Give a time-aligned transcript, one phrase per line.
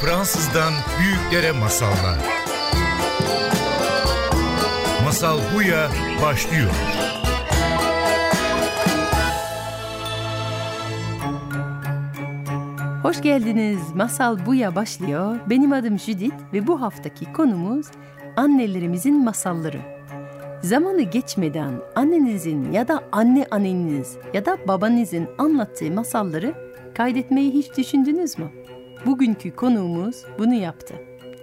[0.00, 2.18] Fransızdan büyüklere masallar.
[5.04, 5.88] Masal Buya
[6.22, 6.70] başlıyor.
[13.02, 13.80] Hoş geldiniz.
[13.94, 15.36] Masal Buya başlıyor.
[15.46, 17.86] Benim adım Judith ve bu haftaki konumuz
[18.36, 19.80] annelerimizin masalları.
[20.62, 26.54] Zamanı geçmeden annenizin ya da anne anneniz ya da babanızın anlattığı masalları
[26.94, 28.59] kaydetmeyi hiç düşündünüz mü?
[29.06, 30.94] Bugünkü konuğumuz bunu yaptı.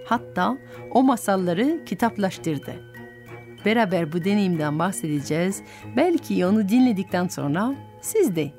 [0.06, 0.58] Hatta
[0.90, 2.72] o masalları kitaplaştırdı.
[3.64, 5.62] Beraber bu deneyimden bahsedeceğiz.
[5.96, 8.52] Belki onu dinledikten sonra siz de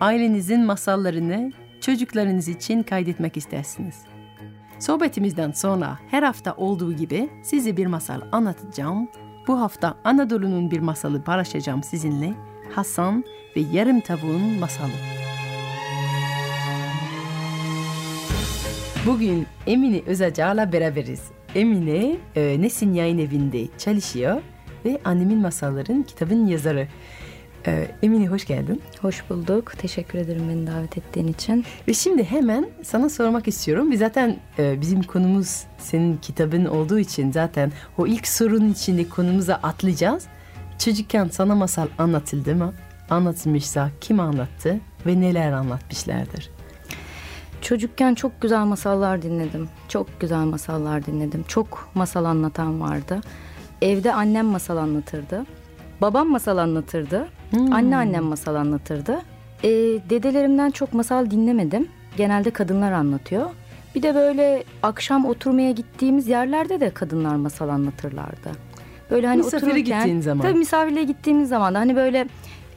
[0.00, 3.94] ailenizin masallarını çocuklarınız için kaydetmek istersiniz.
[4.78, 9.08] Sohbetimizden sonra her hafta olduğu gibi size bir masal anlatacağım.
[9.46, 12.34] Bu hafta Anadolu'nun bir masalı paylaşacağım sizinle.
[12.74, 13.24] Hasan
[13.56, 15.25] ve Yarım Tavuğun Masalı.
[19.06, 21.22] Bugün Emine Özacağ'la beraberiz.
[21.54, 24.42] Emine e, Nesin Yayın Evi'nde çalışıyor
[24.84, 26.88] ve Annemin Masalların kitabın yazarı.
[27.66, 28.82] E, Emine hoş geldin.
[29.00, 29.72] Hoş bulduk.
[29.78, 31.64] Teşekkür ederim beni davet ettiğin için.
[31.88, 33.90] Ve şimdi hemen sana sormak istiyorum.
[33.90, 39.54] Biz zaten e, bizim konumuz senin kitabın olduğu için zaten o ilk sorunun içinde konumuza
[39.54, 40.26] atlayacağız.
[40.78, 42.74] Çocukken sana masal anlatıldı mı?
[43.10, 46.55] Anlatılmışsa kim anlattı ve neler anlatmışlardır?
[47.62, 49.68] Çocukken çok güzel masallar dinledim.
[49.88, 51.44] Çok güzel masallar dinledim.
[51.48, 53.20] Çok masal anlatan vardı.
[53.82, 55.46] Evde annem masal anlatırdı.
[56.00, 57.28] Babam masal anlatırdı.
[57.50, 57.72] Hmm.
[57.72, 59.20] Anneannem masal anlatırdı.
[59.64, 59.68] Ee,
[60.10, 61.88] dedelerimden çok masal dinlemedim.
[62.16, 63.50] Genelde kadınlar anlatıyor.
[63.94, 68.50] Bir de böyle akşam oturmaya gittiğimiz yerlerde de kadınlar masal anlatırlardı.
[69.10, 70.42] Böyle hani Misafire otururken, gittiğin zaman.
[70.42, 72.26] Tabii misafirliğe gittiğimiz zaman da hani böyle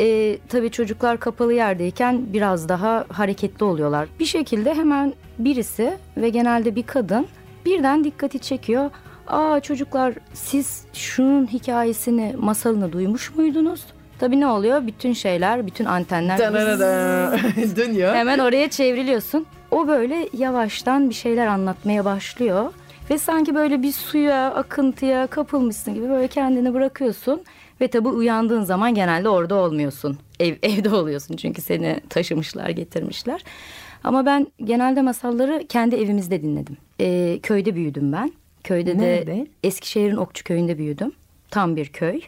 [0.02, 4.08] e, tabii çocuklar kapalı yerdeyken biraz daha hareketli oluyorlar.
[4.20, 7.28] Bir şekilde hemen birisi ve genelde bir kadın
[7.66, 8.90] birden dikkati çekiyor.
[9.28, 13.86] Aa çocuklar siz şunun hikayesini, masalını duymuş muydunuz?
[14.20, 14.88] Tabii ne oluyor?
[14.88, 16.38] Bütün şeyler, bütün antenler
[17.76, 18.16] Dönüyor.
[18.16, 19.46] hemen oraya çevriliyorsun.
[19.72, 22.74] O böyle yavaştan bir şeyler anlatmaya başlıyor.
[23.10, 27.42] Ve sanki böyle bir suya, akıntıya kapılmışsın gibi böyle kendini bırakıyorsun.
[27.82, 30.18] Ve tabii uyandığın zaman genelde orada olmuyorsun.
[30.40, 33.44] Ev, evde oluyorsun çünkü seni taşımışlar, getirmişler.
[34.04, 36.78] Ama ben genelde masalları kendi evimizde dinledim.
[37.02, 38.32] Ee, köyde büyüdüm ben.
[38.64, 39.28] Köyde Nerede?
[39.28, 41.12] de Eskişehir'in Okçu köyünde büyüdüm.
[41.52, 42.22] Tam bir köy.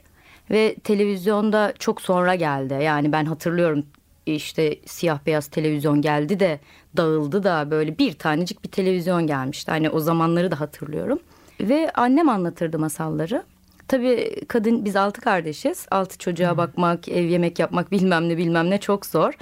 [0.51, 2.79] Ve televizyonda çok sonra geldi.
[2.83, 3.85] Yani ben hatırlıyorum
[4.25, 6.59] işte siyah beyaz televizyon geldi de
[6.97, 9.72] dağıldı da böyle bir tanecik bir televizyon gelmişti.
[9.72, 11.19] Hani o zamanları da hatırlıyorum.
[11.62, 13.44] Ve annem anlatırdı masalları.
[13.91, 15.88] Tabii kadın biz altı kardeşiz.
[15.91, 19.34] Altı çocuğa bakmak, ev yemek yapmak bilmem ne bilmem ne çok zor.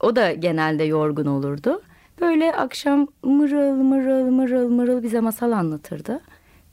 [0.00, 1.82] O da genelde yorgun olurdu.
[2.20, 6.20] Böyle akşam mırıl mırıl mırıl mırıl bize masal anlatırdı.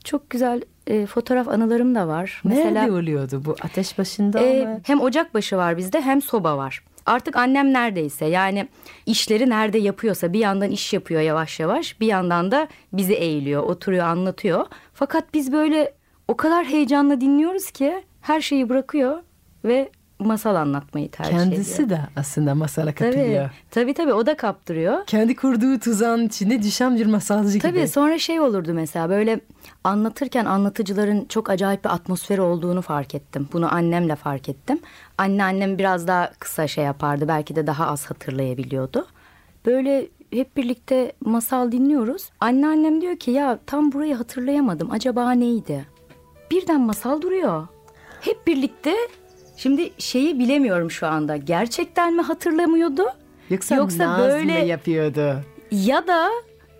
[0.04, 2.42] Çok güzel e, fotoğraf anılarım da var.
[2.44, 3.56] Nerede oluyordu bu?
[3.62, 4.80] Ateş başında e, mı?
[4.84, 6.82] hem ocak başı var bizde hem soba var.
[7.06, 8.68] Artık annem neredeyse yani
[9.06, 14.06] işleri nerede yapıyorsa bir yandan iş yapıyor yavaş yavaş bir yandan da bizi eğiliyor oturuyor
[14.06, 14.66] anlatıyor.
[14.94, 15.95] Fakat biz böyle
[16.28, 19.18] o kadar heyecanla dinliyoruz ki her şeyi bırakıyor
[19.64, 21.88] ve masal anlatmayı tercih Kendisi ediyor.
[21.90, 23.50] de aslında masala Tabii, kapılıyor.
[23.70, 25.06] tabii tabii o da kaptırıyor.
[25.06, 27.88] Kendi kurduğu tuzağın içinde düşen bir masalcı Tabii gibi.
[27.88, 29.40] sonra şey olurdu mesela böyle
[29.84, 33.48] anlatırken anlatıcıların çok acayip bir atmosferi olduğunu fark ettim.
[33.52, 34.78] Bunu annemle fark ettim.
[35.18, 39.06] Anneannem biraz daha kısa şey yapardı belki de daha az hatırlayabiliyordu.
[39.66, 42.30] Böyle hep birlikte masal dinliyoruz.
[42.40, 45.86] Anneannem diyor ki ya tam burayı hatırlayamadım acaba neydi?
[46.50, 47.66] Birden masal duruyor.
[48.20, 48.94] Hep birlikte
[49.56, 51.36] şimdi şeyi bilemiyorum şu anda.
[51.36, 53.02] Gerçekten mi hatırlamıyordu?
[53.50, 55.40] Yoksa, Yoksa Naz mı böyle- yapıyordu.
[55.70, 56.28] ya da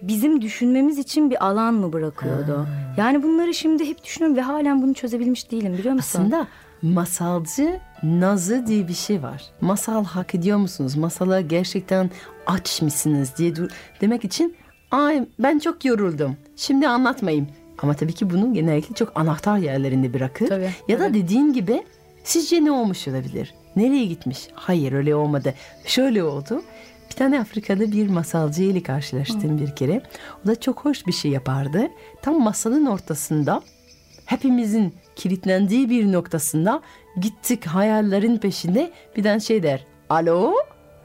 [0.03, 2.66] bizim düşünmemiz için bir alan mı bırakıyordu?
[2.97, 6.21] Yani bunları şimdi hep düşünüyorum ve halen bunu çözebilmiş değilim biliyor musun?
[6.21, 6.47] Aslında
[6.83, 9.43] masalcı nazı diye bir şey var.
[9.60, 10.97] Masal hak ediyor musunuz?
[10.97, 12.10] Masala gerçekten
[12.47, 13.53] aç mısınız diye
[14.01, 14.57] demek için
[14.91, 16.36] ay ben çok yoruldum.
[16.57, 17.48] Şimdi anlatmayayım.
[17.78, 20.47] Ama tabii ki bunu genellikle çok anahtar yerlerinde bırakır.
[20.49, 21.23] Tabii, ya da tabii.
[21.23, 21.83] dediğin gibi
[22.25, 23.55] sizce ne olmuş olabilir?
[23.77, 24.49] Nereye gitmiş?
[24.55, 25.55] Hayır öyle olmadı.
[25.84, 26.63] Şöyle oldu.
[27.11, 30.03] Bir tane Afrika'da bir masalcı ile karşılaştım bir kere.
[30.45, 31.89] O da çok hoş bir şey yapardı.
[32.23, 33.63] Tam masalın ortasında
[34.27, 36.83] hepimizin kilitlendiği bir noktasında
[37.21, 39.87] gittik hayallerin peşinde birden şey der.
[40.11, 40.55] Alo?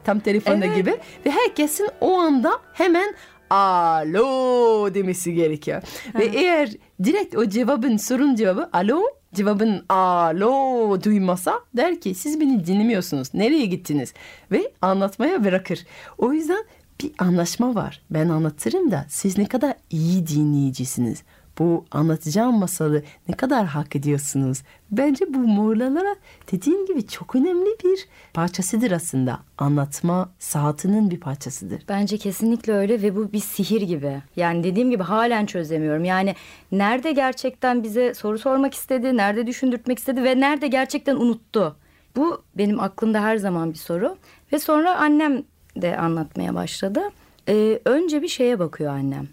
[0.04, 0.76] Tam telefonda Evet.
[0.76, 3.16] gibi ve herkesin o anda hemen
[3.52, 5.82] alo demesi gerekiyor.
[6.16, 6.70] Ve eğer
[7.04, 9.02] direkt o cevabın sorun cevabı alo
[9.34, 13.34] cevabın alo duymasa der ki siz beni dinlemiyorsunuz.
[13.34, 14.14] Nereye gittiniz?
[14.52, 15.86] Ve anlatmaya bırakır.
[16.18, 16.64] O yüzden
[17.04, 18.02] bir anlaşma var.
[18.10, 21.24] Ben anlatırım da siz ne kadar iyi dinleyicisiniz.
[21.60, 24.62] Bu anlatacağım masalı ne kadar hak ediyorsunuz.
[24.92, 26.16] Bence bu morlalara
[26.52, 29.40] dediğim gibi çok önemli bir parçasıdır aslında.
[29.58, 31.84] Anlatma saatinin bir parçasıdır.
[31.90, 34.22] Bence kesinlikle öyle ve bu bir sihir gibi.
[34.36, 36.04] Yani dediğim gibi halen çözemiyorum.
[36.04, 36.36] Yani
[36.72, 41.76] nerede gerçekten bize soru sormak istedi, nerede düşündürtmek istedi ve nerede gerçekten unuttu.
[42.16, 44.18] Bu benim aklımda her zaman bir soru.
[44.54, 45.44] Ve sonra annem
[45.76, 47.02] de anlatmaya başladı.
[47.50, 49.28] Ee, önce bir şeye bakıyor annem.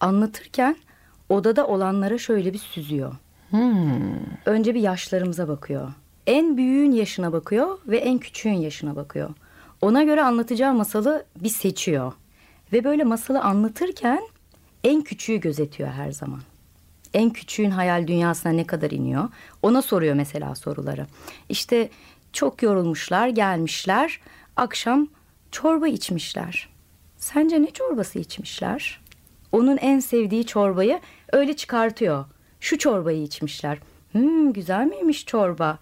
[0.00, 0.76] Anlatırken
[1.28, 3.14] odada olanlara şöyle bir süzüyor.
[4.46, 5.92] Önce bir yaşlarımıza bakıyor.
[6.26, 9.30] En büyüğün yaşına bakıyor ve en küçüğün yaşına bakıyor.
[9.80, 12.12] Ona göre anlatacağı masalı bir seçiyor.
[12.72, 14.20] Ve böyle masalı anlatırken
[14.84, 16.40] en küçüğü gözetiyor her zaman.
[17.14, 19.28] En küçüğün hayal dünyasına ne kadar iniyor?
[19.62, 21.06] Ona soruyor mesela soruları.
[21.48, 21.88] İşte
[22.32, 24.20] çok yorulmuşlar, gelmişler.
[24.56, 25.08] Akşam
[25.50, 26.68] çorba içmişler.
[27.16, 29.00] Sence ne çorbası içmişler?
[29.54, 31.00] Onun en sevdiği çorbayı
[31.32, 32.24] öyle çıkartıyor.
[32.60, 33.78] Şu çorbayı içmişler.
[34.12, 35.78] Hmm, güzel miymiş çorba?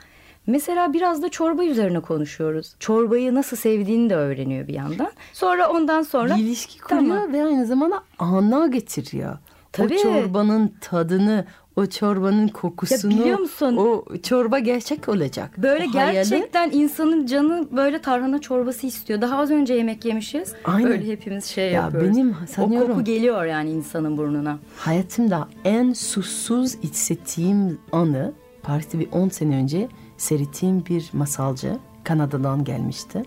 [0.46, 2.74] Mesela biraz da çorba üzerine konuşuyoruz.
[2.78, 5.12] Çorbayı nasıl sevdiğini de öğreniyor bir yandan.
[5.32, 6.36] Sonra ondan sonra...
[6.36, 7.32] Bir ilişki kuruyor Tamam.
[7.32, 9.38] ve aynı zamanda ana getiriyor.
[9.72, 9.98] Tabii.
[9.98, 11.46] O çorbanın tadını,
[11.76, 13.12] o çorbanın kokusunu.
[13.14, 13.76] Ya biliyor musun?
[13.76, 15.50] O çorba gerçek olacak.
[15.58, 19.20] Böyle O hayali- gerçekten insanın canı böyle tarhana çorbası istiyor.
[19.20, 20.52] Daha az önce yemek yemişiz.
[20.64, 20.90] Aynen.
[20.90, 22.10] Böyle hepimiz şey Ya yapıyoruz.
[22.10, 24.58] benim o sanıyorum- koku geliyor yani insanın burnuna.
[24.76, 28.32] Hayatımda en susuz hissettiğim anı
[28.62, 33.22] Paris'te bir 10 sene önce seyrettiğim bir masalcı Kanada'dan gelmişti.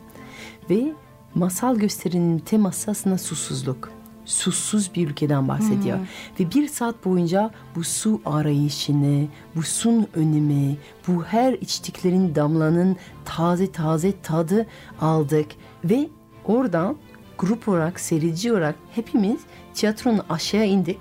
[0.70, 0.94] Ve
[1.36, 3.92] masal gösterinin teması aslında susuzluk.
[4.26, 5.98] Susuz bir ülkeden bahsediyor.
[6.40, 10.78] Ve bir saat boyunca bu su arayışını, bu sun önemi,
[11.08, 14.66] bu her içtiklerin damlanın taze taze tadı
[15.02, 15.48] aldık.
[15.84, 16.10] Ve
[16.46, 16.98] oradan
[17.38, 19.40] grup olarak, seyirci olarak hepimiz
[19.74, 21.00] tiyatronun aşağıya indik.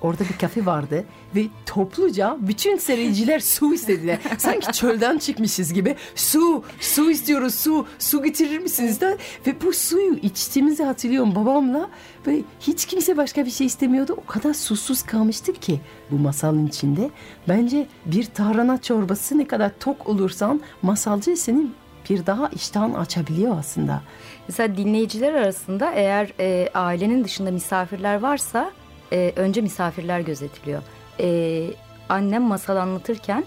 [0.00, 1.04] Orada bir kafe vardı
[1.34, 4.18] ve topluca bütün seyirciler su istediler.
[4.38, 5.96] Sanki çölden çıkmışız gibi.
[6.14, 9.16] Su, su istiyoruz, su, su getirir misiniz de?
[9.46, 11.90] Ve bu suyu içtiğimizi hatırlıyorum babamla.
[12.26, 14.18] Ve hiç kimse başka bir şey istemiyordu.
[14.26, 17.10] O kadar susuz kalmıştık ki bu masalın içinde.
[17.48, 21.74] Bence bir tarhana çorbası ne kadar tok olursan masalcı senin
[22.10, 24.02] bir daha iştahın açabiliyor aslında.
[24.48, 28.70] Mesela dinleyiciler arasında eğer e, ailenin dışında misafirler varsa
[29.12, 30.82] e, önce misafirler gözetiliyor.
[31.20, 31.70] E,
[32.08, 33.44] annem masal anlatırken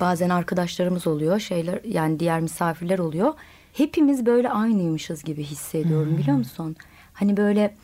[0.00, 3.34] bazen arkadaşlarımız oluyor, şeyler yani diğer misafirler oluyor.
[3.72, 6.76] Hepimiz böyle aynıymışız gibi hissediyorum biliyor musun?
[7.12, 7.74] Hani böyle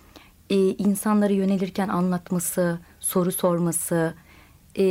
[0.51, 4.15] e, insanları yönelirken anlatması, soru sorması,
[4.79, 4.83] e,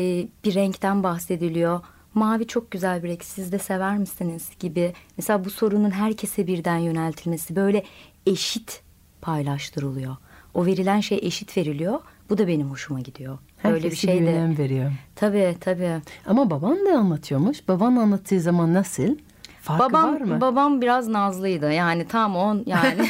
[0.43, 1.79] bir renkten bahsediliyor.
[2.13, 4.93] Mavi çok güzel bir renk siz de sever misiniz gibi.
[5.17, 7.83] Mesela bu sorunun herkese birden yöneltilmesi böyle
[8.25, 8.81] eşit
[9.21, 10.15] paylaştırılıyor.
[10.53, 11.99] O verilen şey eşit veriliyor.
[12.29, 13.37] Bu da benim hoşuma gidiyor.
[13.63, 14.29] Öyle bir Herkesi şey de.
[14.29, 14.91] önem veriyor.
[15.15, 15.91] Tabii tabii.
[16.27, 17.67] Ama baban da anlatıyormuş.
[17.67, 19.15] Baban anlattığı zaman nasıl?
[19.61, 20.41] Farkı babam var mı?
[20.41, 21.71] babam biraz nazlıydı.
[21.71, 23.09] Yani tam on yani.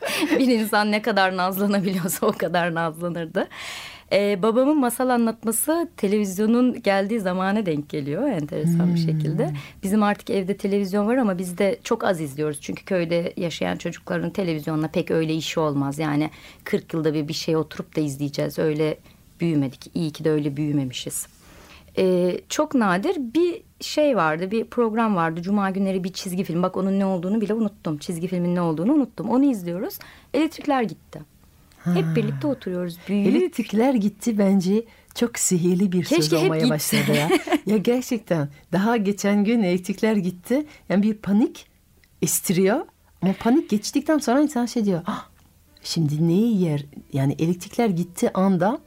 [0.38, 3.48] bir insan ne kadar nazlanabiliyorsa o kadar nazlanırdı.
[4.12, 9.50] Ee, babamın masal anlatması televizyonun geldiği zamana denk geliyor enteresan bir şekilde.
[9.82, 12.60] Bizim artık evde televizyon var ama biz de çok az izliyoruz.
[12.60, 15.98] Çünkü köyde yaşayan çocukların televizyonla pek öyle işi olmaz.
[15.98, 16.30] Yani
[16.64, 18.58] 40 yılda bir bir şey oturup da izleyeceğiz.
[18.58, 18.98] Öyle
[19.40, 19.90] büyümedik.
[19.94, 21.26] İyi ki de öyle büyümemişiz.
[21.98, 25.42] Ee, çok nadir bir şey vardı, bir program vardı.
[25.42, 26.62] Cuma günleri bir çizgi film.
[26.62, 27.98] Bak onun ne olduğunu bile unuttum.
[27.98, 29.30] Çizgi filmin ne olduğunu unuttum.
[29.30, 29.98] Onu izliyoruz.
[30.34, 31.20] Elektrikler gitti.
[31.84, 32.98] Hep birlikte oturuyoruz.
[33.08, 33.26] Büyük.
[33.26, 34.84] Elektrikler gitti bence
[35.14, 37.30] çok sihirli bir Keşke söz olmaya başladı ya.
[37.66, 40.66] ya gerçekten daha geçen gün elektrikler gitti.
[40.88, 41.66] Yani bir panik
[42.22, 42.80] estiriyor.
[43.22, 45.02] Ama panik geçtikten sonra insan şey diyor.
[45.06, 45.28] Ah,
[45.82, 46.84] şimdi neyi yer?
[47.12, 48.78] Yani elektrikler gitti anda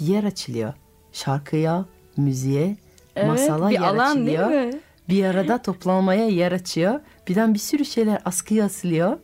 [0.00, 0.72] bir yer açılıyor.
[1.12, 1.84] Şarkıya,
[2.16, 2.76] müziğe,
[3.16, 4.50] Evet, masala bir yer alan açılıyor.
[4.50, 4.80] değil mi?
[5.08, 7.00] Bir arada toplanmaya yer açıyor.
[7.28, 9.18] Birden bir sürü şeyler askıya asılıyor.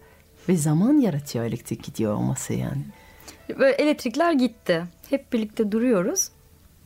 [0.48, 2.84] Ve zaman yaratıyor elektrik gidiyor olması yani.
[3.48, 4.84] Böyle elektrikler gitti.
[5.10, 6.28] Hep birlikte duruyoruz.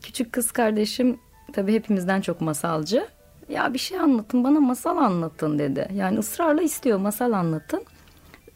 [0.02, 1.18] Küçük kız kardeşim
[1.52, 3.06] tabii hepimizden çok masalcı.
[3.48, 5.88] Ya bir şey anlatın bana masal anlatın dedi.
[5.94, 7.84] Yani ısrarla istiyor masal anlatın.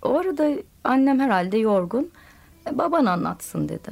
[0.02, 0.50] O arada
[0.84, 2.10] annem herhalde yorgun.
[2.70, 3.90] E, baban anlatsın dedi.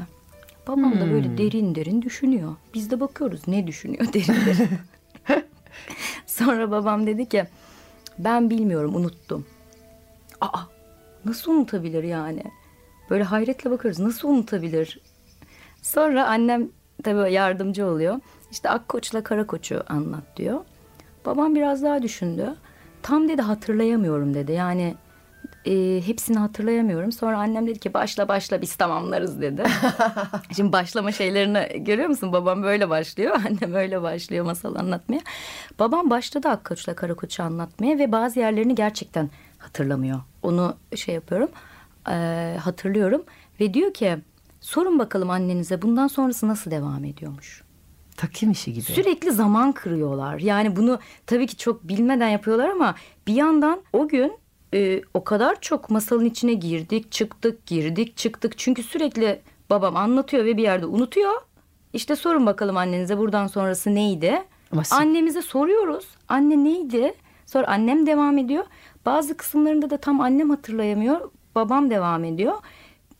[0.66, 2.56] Babam da böyle derin derin düşünüyor.
[2.74, 4.68] Biz de bakıyoruz ne düşünüyor derin derin.
[6.26, 7.44] Sonra babam dedi ki
[8.18, 9.46] ben bilmiyorum unuttum.
[10.40, 10.60] Aa
[11.24, 12.42] nasıl unutabilir yani?
[13.10, 15.00] Böyle hayretle bakıyoruz nasıl unutabilir?
[15.82, 16.68] Sonra annem
[17.04, 18.20] tabii yardımcı oluyor.
[18.50, 20.60] İşte Akkoç'la Karakoç'u anlat diyor.
[21.26, 22.54] Babam biraz daha düşündü.
[23.02, 24.52] Tam dedi hatırlayamıyorum dedi.
[24.52, 24.94] Yani
[25.66, 27.12] e, hepsini hatırlayamıyorum.
[27.12, 29.64] Sonra annem dedi ki başla başla biz tamamlarız dedi.
[30.56, 32.32] Şimdi başlama şeylerini görüyor musun?
[32.32, 33.36] Babam böyle başlıyor.
[33.46, 35.20] Annem öyle başlıyor masal anlatmaya.
[35.78, 40.20] Babam başladı Akkoç'la Karakoç'u anlatmaya ve bazı yerlerini gerçekten hatırlamıyor.
[40.42, 41.48] Onu şey yapıyorum.
[42.08, 43.24] E, hatırlıyorum
[43.60, 44.18] ve diyor ki
[44.60, 47.62] sorun bakalım annenize bundan sonrası nasıl devam ediyormuş.
[48.16, 48.84] Takım işi gibi.
[48.84, 50.38] Sürekli zaman kırıyorlar.
[50.38, 52.94] Yani bunu tabii ki çok bilmeden yapıyorlar ama
[53.26, 54.32] bir yandan o gün
[54.74, 58.58] e, o kadar çok masalın içine girdik, çıktık, girdik, çıktık.
[58.58, 61.34] Çünkü sürekli babam anlatıyor ve bir yerde unutuyor.
[61.92, 64.42] İşte sorun bakalım annenize buradan sonrası neydi?
[64.72, 66.06] Ama Annemize soruyoruz.
[66.28, 67.14] Anne neydi?
[67.46, 68.64] Sonra annem devam ediyor.
[69.06, 71.30] Bazı kısımlarında da tam annem hatırlayamıyor.
[71.54, 72.54] Babam devam ediyor.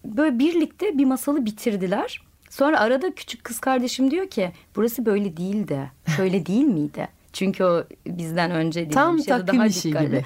[0.05, 2.21] Böyle birlikte bir masalı bitirdiler.
[2.51, 5.91] Sonra arada küçük kız kardeşim diyor ki burası böyle değildi.
[6.17, 7.09] Şöyle değil miydi?
[7.33, 10.07] Çünkü o bizden önce dinlemiş Tam ya da takım daha işi dikkatli.
[10.07, 10.25] gibi.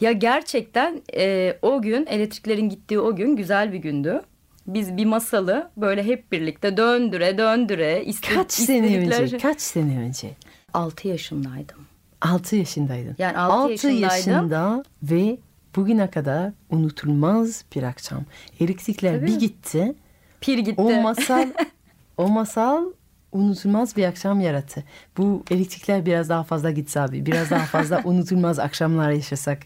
[0.00, 4.22] Ya gerçekten e, o gün elektriklerin gittiği o gün güzel bir gündü.
[4.66, 9.38] Biz bir masalı böyle hep birlikte döndüre döndüre iste, Kaç sene önce?
[9.38, 10.30] Kaç sene önce?
[10.74, 11.78] 6 yaşındaydım.
[12.20, 13.16] 6 yaşındaydın.
[13.18, 14.02] Yani altı yaşındaydım.
[14.02, 15.38] yaşında ve
[15.76, 18.24] bugüne kadar unutulmaz bir akşam.
[18.60, 19.26] Elektrikler Tabii.
[19.26, 19.94] bir gitti.
[20.40, 20.80] Pir gitti.
[20.80, 21.46] O masal
[22.16, 22.84] o masal
[23.32, 24.84] unutulmaz bir akşam yarattı.
[25.16, 27.26] Bu elektrikler biraz daha fazla gitse abi.
[27.26, 29.58] Biraz daha fazla unutulmaz akşamlar yaşasak.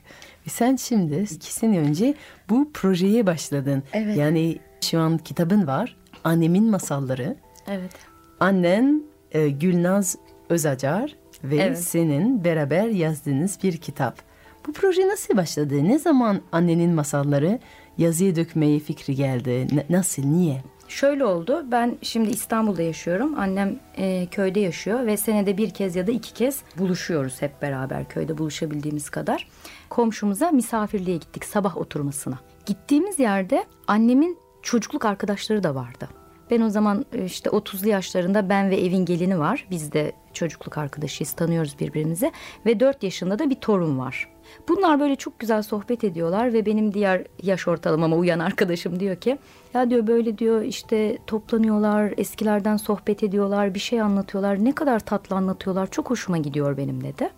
[0.47, 2.15] Ve sen şimdi iki sene önce
[2.49, 3.83] bu projeye başladın.
[3.93, 4.17] Evet.
[4.17, 5.97] Yani şu an kitabın var.
[6.25, 7.37] Annemin masalları.
[7.69, 7.93] Evet.
[8.41, 10.17] Annen e, Gülnaz
[10.49, 11.79] Özacar ve Evet.
[11.79, 14.19] senin beraber yazdığınız bir kitap.
[14.67, 15.85] Bu proje nasıl başladı?
[15.89, 17.59] Ne zaman annenin masalları
[17.99, 19.67] yazıya dökmeyi fikri geldi?
[19.73, 20.63] N- nasıl, niye?
[20.89, 21.67] Şöyle oldu.
[21.71, 23.39] Ben şimdi İstanbul'da yaşıyorum.
[23.39, 28.09] Annem e, köyde yaşıyor ve senede bir kez ya da iki kez buluşuyoruz hep beraber
[28.09, 29.49] köyde buluşabildiğimiz kadar.
[29.91, 32.39] Komşumuza misafirliğe gittik sabah oturmasına.
[32.67, 36.09] Gittiğimiz yerde annemin çocukluk arkadaşları da vardı.
[36.51, 39.67] Ben o zaman e, işte 30'lu yaşlarında ben ve evin gelini var.
[39.71, 42.33] Biz de çocukluk arkadaşıyız, tanıyoruz birbirimizi.
[42.67, 44.32] Ve 4 yaşında da bir torun var.
[44.69, 49.39] Bunlar böyle çok güzel sohbet ediyorlar ve benim diğer yaş ortalamama uyan arkadaşım diyor ki
[49.75, 55.37] ya diyor böyle diyor işte toplanıyorlar eskilerden sohbet ediyorlar bir şey anlatıyorlar ne kadar tatlı
[55.37, 57.31] anlatıyorlar çok hoşuma gidiyor benim dedi.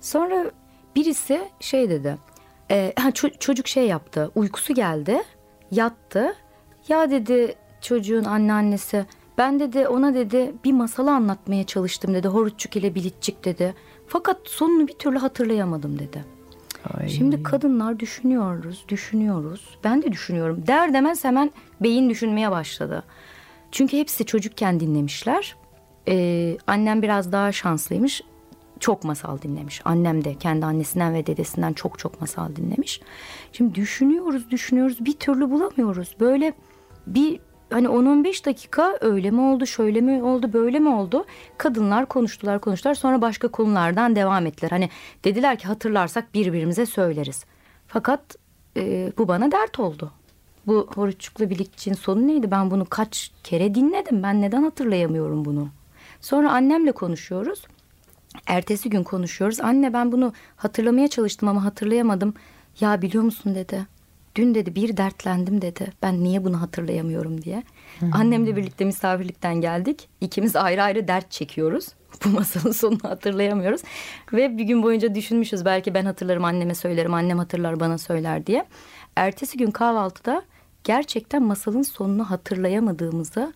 [0.00, 0.50] Sonra
[0.96, 2.16] birisi şey dedi
[2.70, 5.22] e, ha, ço- çocuk şey yaptı uykusu geldi
[5.70, 6.34] yattı
[6.88, 9.06] ya dedi çocuğun anneannesi
[9.38, 13.74] ben dedi ona dedi bir masalı anlatmaya çalıştım dedi Horutçuk ile Bilitçik dedi
[14.06, 16.24] fakat sonunu bir türlü hatırlayamadım dedi.
[16.94, 17.08] Ay.
[17.08, 19.78] Şimdi kadınlar düşünüyoruz, düşünüyoruz.
[19.84, 20.64] Ben de düşünüyorum.
[20.66, 21.50] Der demez hemen
[21.80, 23.02] beyin düşünmeye başladı.
[23.72, 25.56] Çünkü hepsi çocukken dinlemişler.
[26.08, 28.22] Ee, annem biraz daha şanslıymış.
[28.80, 29.80] Çok masal dinlemiş.
[29.84, 33.00] Annem de kendi annesinden ve dedesinden çok çok masal dinlemiş.
[33.52, 35.04] Şimdi düşünüyoruz, düşünüyoruz.
[35.04, 36.16] Bir türlü bulamıyoruz.
[36.20, 36.52] Böyle
[37.06, 41.24] bir hani 10-15 dakika öyle mi oldu, şöyle mi oldu, böyle mi oldu?
[41.58, 42.94] Kadınlar konuştular, konuştular.
[42.94, 44.70] Sonra başka konulardan devam ettiler.
[44.70, 44.90] Hani
[45.24, 47.44] dediler ki hatırlarsak birbirimize söyleriz.
[47.86, 48.36] Fakat
[48.76, 50.12] e, bu bana dert oldu.
[50.66, 52.50] Bu Horuççuklu Bilikçi'nin sonu neydi?
[52.50, 54.22] Ben bunu kaç kere dinledim.
[54.22, 55.68] Ben neden hatırlayamıyorum bunu?
[56.20, 57.64] Sonra annemle konuşuyoruz.
[58.46, 59.60] Ertesi gün konuşuyoruz.
[59.60, 62.34] Anne ben bunu hatırlamaya çalıştım ama hatırlayamadım.
[62.80, 63.86] Ya biliyor musun dedi.
[64.34, 65.92] Dün dedi bir dertlendim dedi.
[66.02, 67.62] Ben niye bunu hatırlayamıyorum diye.
[68.12, 70.08] Annemle birlikte misafirlikten geldik.
[70.20, 71.88] İkimiz ayrı ayrı dert çekiyoruz.
[72.24, 73.80] Bu masalın sonunu hatırlayamıyoruz.
[74.32, 75.64] Ve bir gün boyunca düşünmüşüz.
[75.64, 77.14] Belki ben hatırlarım anneme söylerim.
[77.14, 78.66] Annem hatırlar bana söyler diye.
[79.16, 80.42] Ertesi gün kahvaltıda
[80.84, 83.52] gerçekten masalın sonunu hatırlayamadığımızı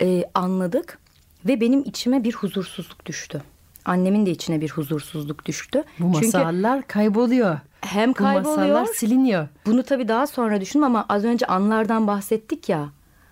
[0.00, 0.98] e, anladık.
[1.46, 3.42] Ve benim içime bir huzursuzluk düştü.
[3.84, 5.84] Annemin de içine bir huzursuzluk düştü.
[5.98, 7.58] Bu Çünkü masallar kayboluyor.
[7.80, 8.56] hem Bu kayboluyor.
[8.56, 9.48] masallar siliniyor.
[9.66, 12.88] Bunu tabii daha sonra düşündüm ama az önce anlardan bahsettik ya.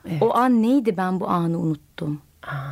[0.09, 0.23] Evet.
[0.23, 2.21] O an neydi ben bu anı unuttum.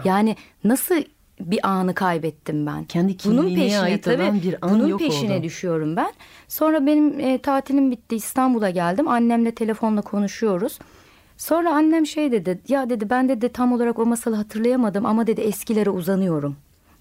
[0.05, 0.95] Yani nasıl
[1.41, 2.85] bir anı kaybettim ben.
[2.85, 5.43] Kendi kimliğine ait olan bir an bunun yok peşine oldu.
[5.43, 6.13] düşüyorum ben.
[6.49, 9.09] Sonra benim e, tatilim bitti İstanbul'a geldim.
[9.09, 10.79] Annemle telefonla konuşuyoruz.
[11.37, 15.41] Sonra annem şey dedi ya dedi ben dedi tam olarak o masalı hatırlayamadım ama dedi
[15.41, 16.57] eskilere uzanıyorum.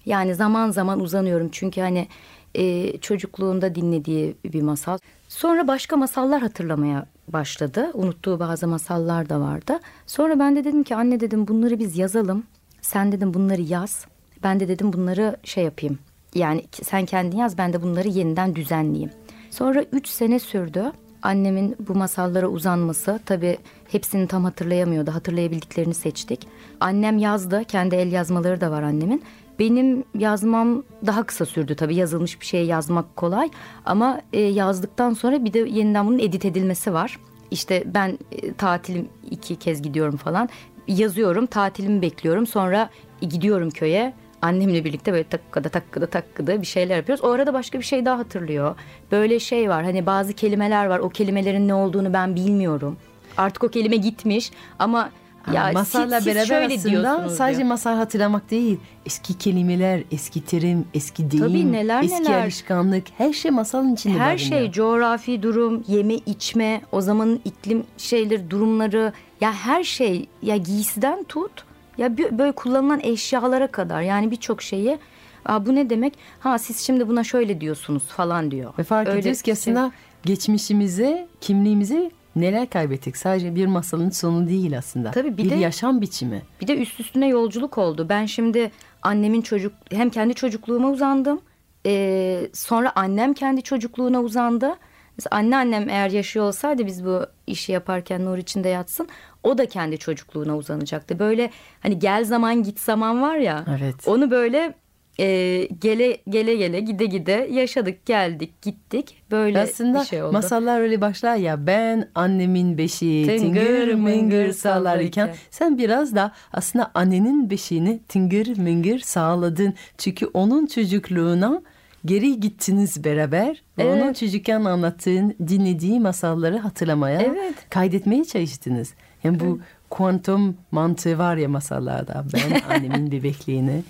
[0.06, 2.08] Yani zaman zaman uzanıyorum çünkü hani
[2.54, 4.98] e, çocukluğunda dinlediği bir masal.
[5.28, 7.90] Sonra başka masallar hatırlamaya başladı.
[7.94, 9.78] Unuttuğu bazı masallar da vardı.
[10.06, 12.44] Sonra ben de dedim ki anne dedim bunları biz yazalım.
[12.80, 14.06] Sen dedim bunları yaz.
[14.42, 15.98] Ben de dedim bunları şey yapayım.
[16.34, 19.10] Yani sen kendin yaz ben de bunları yeniden düzenleyeyim.
[19.50, 20.92] Sonra üç sene sürdü.
[21.22, 25.10] Annemin bu masallara uzanması tabii hepsini tam hatırlayamıyordu.
[25.10, 26.48] Hatırlayabildiklerini seçtik.
[26.80, 27.64] Annem yazdı.
[27.68, 29.22] Kendi el yazmaları da var annemin.
[29.58, 33.50] Benim yazmam daha kısa sürdü tabii yazılmış bir şey yazmak kolay
[33.84, 37.18] ama e, yazdıktan sonra bir de yeniden bunun edit edilmesi var.
[37.50, 40.48] İşte ben e, tatilim iki kez gidiyorum falan
[40.88, 47.24] yazıyorum tatilimi bekliyorum sonra gidiyorum köye annemle birlikte böyle takkada takkada takkada bir şeyler yapıyoruz.
[47.24, 48.76] O arada başka bir şey daha hatırlıyor.
[49.12, 52.96] Böyle şey var hani bazı kelimeler var o kelimelerin ne olduğunu ben bilmiyorum.
[53.36, 55.10] Artık o kelime gitmiş ama
[55.54, 56.40] ya masalla siz, beraber
[56.70, 57.68] siz şöyle aslında sadece diyor.
[57.68, 58.78] masal hatırlamak değil.
[59.06, 62.42] Eski kelimeler, eski terim, eski deyim, Tabii neler eski neler.
[62.42, 68.50] alışkanlık her şey masalın içinde Her şey coğrafi durum, yeme içme, o zamanın iklim şeyleri,
[68.50, 71.64] durumları ya her şey ya giysiden tut
[71.98, 74.98] ya bö- böyle kullanılan eşyalara kadar yani birçok şeyi
[75.46, 76.14] Aa, bu ne demek?
[76.40, 78.72] Ha siz şimdi buna şöyle diyorsunuz falan diyor.
[78.78, 79.92] Ve fark Öyle ediyoruz ki şey- aslında
[80.24, 83.16] geçmişimize, kimliğimize neler kaybettik.
[83.16, 85.10] Sadece bir masalın sonu değil aslında.
[85.10, 86.42] Tabii bir bir de- yaşam biçimi.
[86.60, 88.06] Bir de üst üstüne yolculuk oldu.
[88.08, 88.70] Ben şimdi
[89.02, 91.40] annemin çocuk hem kendi çocukluğuma uzandım.
[91.86, 94.76] ee, sonra annem kendi çocukluğuna uzandı.
[95.16, 99.08] Mesela anneannem eğer yaşıyor olsaydı biz bu işi yaparken nur içinde yatsın.
[99.42, 101.18] O da kendi çocukluğuna uzanacaktı.
[101.18, 103.64] Böyle hani gel zaman git zaman var ya.
[103.80, 103.94] Evet.
[104.08, 104.74] Onu böyle
[105.20, 109.16] e, gele gele gele gide gide yaşadık geldik gittik.
[109.30, 110.32] Böyle Aslında bir şey oldu.
[110.32, 116.90] masallar öyle başlar ya ben annemin beşiği tıngır mıngır mıngır sağlarken sen biraz da aslında
[116.94, 119.74] annenin beşiğini tıngır mıngır sağladın.
[119.98, 121.62] Çünkü onun çocukluğuna
[122.04, 124.02] geri gittiniz beraber ve Evet.
[124.02, 127.54] onun çocukken anlattığın dinlediği masalları hatırlamaya Evet.
[127.70, 128.94] kaydetmeye çalıştınız.
[129.22, 133.82] Hem bu kuantum mantığı var ya masallarda ben annemin bebekliğini.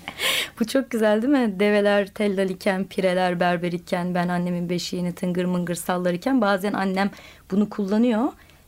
[0.59, 1.59] Bu çok güzel değil mi?
[1.59, 7.09] Develer tellal iken, pireler berber iken, ben annemin beşiğini tıngır mıngır sallar iken bazen annem
[7.51, 8.23] bunu kullanıyor.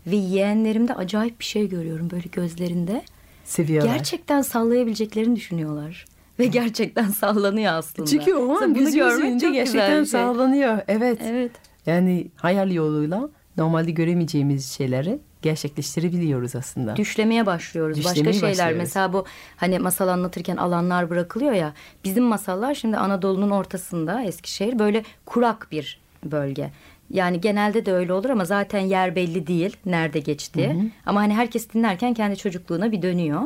[0.08, 3.02] Ve yeğenlerimde acayip bir şey görüyorum böyle gözlerinde.
[3.44, 3.94] Seviyorlar.
[3.94, 6.06] Gerçekten sallayabileceklerini düşünüyorlar.
[6.40, 8.10] Ve gerçekten sallanıyor aslında.
[8.10, 10.06] Çünkü o an bunu görmek çok gerçekten şey.
[10.06, 10.78] sağlanıyor.
[10.88, 11.20] Evet.
[11.24, 11.52] Evet.
[11.86, 16.96] Yani hayal yoluyla normalde göremeyeceğimiz şeyleri gerçekleştirebiliyoruz aslında.
[16.96, 17.98] Düşlemeye başlıyoruz.
[17.98, 18.78] Düşlemeye Başka şeyler başlıyoruz.
[18.78, 19.26] mesela bu
[19.58, 21.74] hani masal anlatırken alanlar bırakılıyor ya.
[22.04, 26.72] Bizim masallar şimdi Anadolu'nun ortasında Eskişehir böyle kurak bir bölge.
[27.10, 30.92] Yani genelde de öyle olur ama zaten yer belli değil nerede geçti.
[31.06, 33.42] Ama hani herkes dinlerken kendi çocukluğuna bir dönüyor.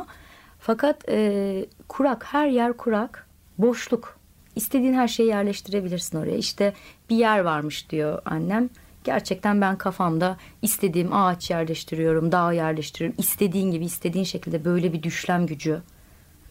[0.59, 3.27] Fakat e, kurak her yer kurak
[3.57, 4.17] boşluk.
[4.55, 6.37] İstediğin her şeyi yerleştirebilirsin oraya.
[6.37, 6.73] İşte
[7.09, 8.69] bir yer varmış diyor annem.
[9.05, 13.15] Gerçekten ben kafamda istediğim ağaç yerleştiriyorum, dağ yerleştiriyorum.
[13.19, 15.81] İstediğin gibi, istediğin şekilde böyle bir düşlem gücü.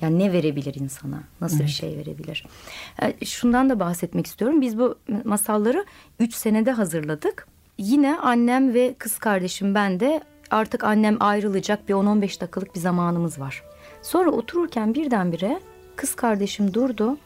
[0.00, 1.22] Yani ne verebilir insana?
[1.40, 2.46] Nasıl bir şey verebilir?
[3.02, 4.60] E, Şundan da bahsetmek istiyorum.
[4.60, 5.84] Biz bu masalları
[6.18, 7.46] 3 senede hazırladık.
[7.78, 13.40] Yine annem ve kız kardeşim ben de artık annem ayrılacak bir 10-15 dakikalık bir zamanımız
[13.40, 13.62] var.
[14.02, 15.60] Sonra otururken birdenbire
[15.96, 17.18] kız kardeşim durdu.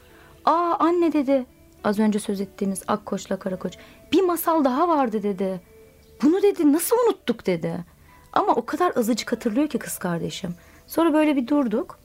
[0.45, 1.47] Aa anne dedi
[1.85, 3.75] az önce söz ettiğiniz Akkoç'la Karakoç.
[4.13, 5.61] Bir masal daha vardı dedi.
[6.23, 7.85] Bunu dedi nasıl unuttuk dedi.
[8.33, 10.55] Ama o kadar azıcık hatırlıyor ki kız kardeşim.
[10.87, 11.99] Sonra böyle bir durduk.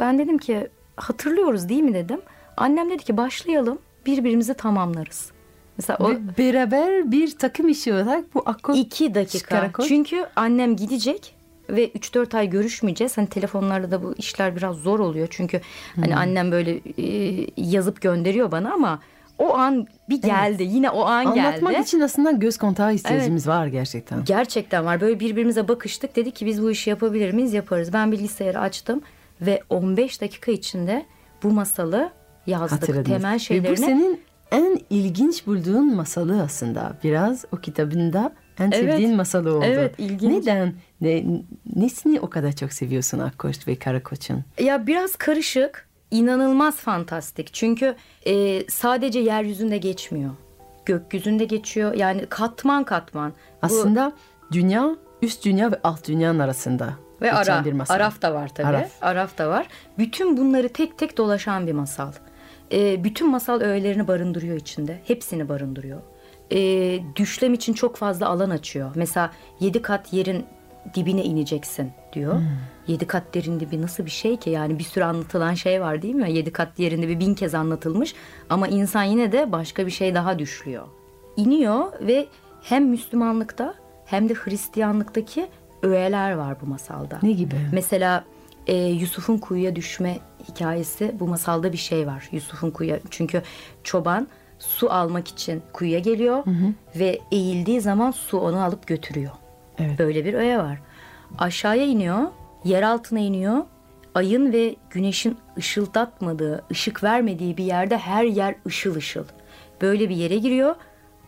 [0.00, 2.20] Ben dedim ki hatırlıyoruz değil mi dedim.
[2.56, 5.30] Annem dedi ki başlayalım birbirimizi tamamlarız.
[5.76, 9.60] Mesela o Ve beraber bir takım işi olarak bu akıl iki dakika.
[9.60, 9.84] Karakol.
[9.84, 11.34] Çünkü annem gidecek
[11.70, 13.16] ve 3-4 ay görüşmeyeceğiz.
[13.16, 15.28] Hani telefonlarla da bu işler biraz zor oluyor.
[15.30, 15.60] Çünkü
[16.00, 19.00] hani annem böyle e, yazıp gönderiyor bana ama
[19.38, 20.62] o an bir geldi.
[20.62, 21.82] Yine o an anlatmak geldi.
[21.82, 24.24] için aslında göz kontağı ihtiyacımız var gerçekten.
[24.24, 25.00] Gerçekten var.
[25.00, 26.16] Böyle birbirimize bakıştık.
[26.16, 27.52] Dedik ki biz bu işi yapabilir miyiz?
[27.52, 27.92] Yaparız.
[27.92, 29.00] Ben bilgisayarı açtım
[29.40, 31.06] ve 15 dakika içinde
[31.42, 32.10] bu masalı
[32.46, 32.72] yazdık.
[32.82, 33.06] Hatırladınız.
[33.22, 33.76] Temel Ve bu şeylerini.
[33.76, 34.20] senin
[34.52, 36.92] en ilginç bulduğun masalı aslında.
[37.04, 38.74] Biraz o kitabında en Evet.
[38.76, 39.64] sevdiğin masalı oldu.
[39.68, 40.32] Evet, ilginç.
[40.32, 40.74] Neden?
[41.00, 41.24] Ne,
[41.76, 44.44] nesini o kadar çok seviyorsun Akkoç ve Karakoç'un?
[44.60, 47.54] Ya biraz karışık, inanılmaz fantastik.
[47.54, 47.94] Çünkü
[48.26, 50.30] e, sadece yeryüzünde geçmiyor.
[50.86, 51.94] Gökyüzünde geçiyor.
[51.94, 53.30] Yani katman katman.
[53.30, 53.34] Bu-
[53.66, 54.12] Aslında
[54.52, 57.64] dünya, üst dünya ve alt dünyanın arasında ve ara.
[57.94, 58.66] Araf da var tabii.
[58.66, 58.90] Araf.
[59.02, 59.38] Araf.
[59.38, 59.66] da var.
[59.98, 62.12] Bütün bunları tek tek dolaşan bir masal.
[62.72, 65.00] E, bütün masal öğelerini barındırıyor içinde.
[65.06, 66.00] Hepsini barındırıyor.
[66.52, 66.58] E,
[67.16, 68.90] düşlem için çok fazla alan açıyor.
[68.94, 70.46] Mesela yedi kat yerin
[70.94, 72.40] dibine ineceksin diyor.
[72.86, 74.50] Yedi kat derin dibi nasıl bir şey ki?
[74.50, 76.32] Yani bir sürü anlatılan şey var değil mi?
[76.32, 78.14] Yedi kat yerin dibi bin kez anlatılmış.
[78.50, 80.86] Ama insan yine de başka bir şey daha düşlüyor.
[81.36, 82.26] İniyor ve
[82.62, 83.74] hem Müslümanlıkta
[84.06, 85.46] hem de Hristiyanlıktaki
[85.82, 87.18] öğeler var bu masalda.
[87.22, 87.54] Ne gibi?
[87.72, 88.24] Mesela
[88.66, 90.18] e, Yusuf'un kuyuya düşme
[90.48, 92.28] hikayesi bu masalda bir şey var.
[92.32, 93.42] Yusuf'un kuyuya çünkü
[93.84, 96.44] çoban su almak için kuyuya geliyor
[96.96, 99.32] ve eğildiği zaman su onu alıp götürüyor.
[99.78, 99.98] Evet.
[99.98, 100.78] Böyle bir öğe var.
[101.38, 102.18] Aşağıya iniyor,
[102.64, 103.64] yer altına iniyor.
[104.14, 109.24] ayın ve güneşin ışıldatmadığı, ışık vermediği bir yerde her yer ışıl ışıl.
[109.80, 110.74] Böyle bir yere giriyor.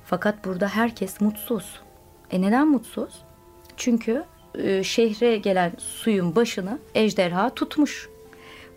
[0.05, 1.81] Fakat burada herkes mutsuz.
[2.31, 3.22] E neden mutsuz?
[3.77, 8.09] Çünkü e, şehre gelen suyun başını ejderha tutmuş.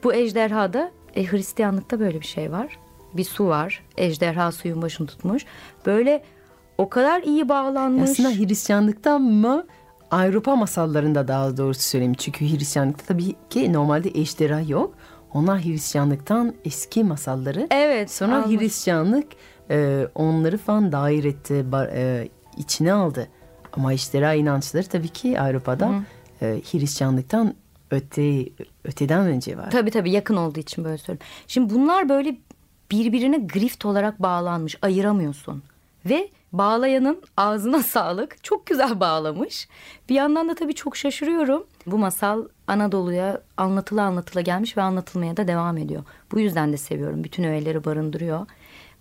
[0.04, 2.80] Bu ejderha da e, Hristiyanlıkta böyle bir şey var.
[3.14, 3.84] Bir su var.
[3.98, 5.46] Ejderha suyun başını tutmuş.
[5.86, 6.24] Böyle
[6.78, 8.10] o kadar iyi bağlanmış.
[8.10, 9.66] Aslında Hristiyanlıkta mı
[10.12, 12.14] Avrupa masallarında daha doğrusu söyleyeyim.
[12.14, 14.94] Çünkü Hristiyanlıkta tabii ki normalde ejderha yok.
[15.34, 17.68] Onlar Hristiyanlıktan eski masalları.
[17.72, 18.60] Evet, Sonra almış.
[18.62, 19.28] Hristiyanlık
[19.70, 23.28] e, onları falan dahil etti, ba- e, içine aldı.
[23.74, 25.92] Ama ejderha inançları tabii ki Avrupa'da
[26.42, 27.54] e, Hristiyanlıktan
[27.92, 28.46] öte
[28.84, 29.72] öteden önce var.
[29.72, 31.28] Tabii tabii yakın olduğu için böyle söylüyorum.
[31.48, 32.38] Şimdi bunlar böyle
[32.92, 34.76] birbirine grift olarak bağlanmış.
[34.82, 35.64] Ayıramıyorsun.
[36.06, 38.44] Ve bağlayanın ağzına sağlık.
[38.44, 39.68] Çok güzel bağlamış.
[40.10, 41.64] Bir yandan da tabii çok şaşırıyorum.
[41.86, 46.04] Bu masal Anadolu'ya anlatıla anlatıla gelmiş ve anlatılmaya da devam ediyor.
[46.32, 47.24] Bu yüzden de seviyorum.
[47.24, 48.46] Bütün öğeleri barındırıyor.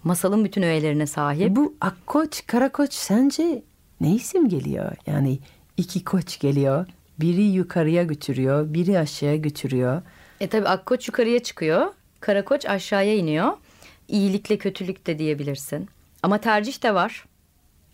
[0.04, 1.56] Masalın bütün öğelerine sahip.
[1.56, 3.62] Bu Akkoç, Karakoç sence
[4.00, 4.92] ne isim geliyor?
[5.06, 5.38] Yani
[5.76, 6.86] iki koç geliyor.
[7.20, 10.02] Biri yukarıya götürüyor, biri aşağıya götürüyor.
[10.40, 11.86] E tabii Akkoç yukarıya çıkıyor.
[12.20, 13.52] Karakoç aşağıya iniyor.
[14.08, 15.88] İyilikle kötülük de diyebilirsin.
[16.22, 17.24] Ama tercih de var.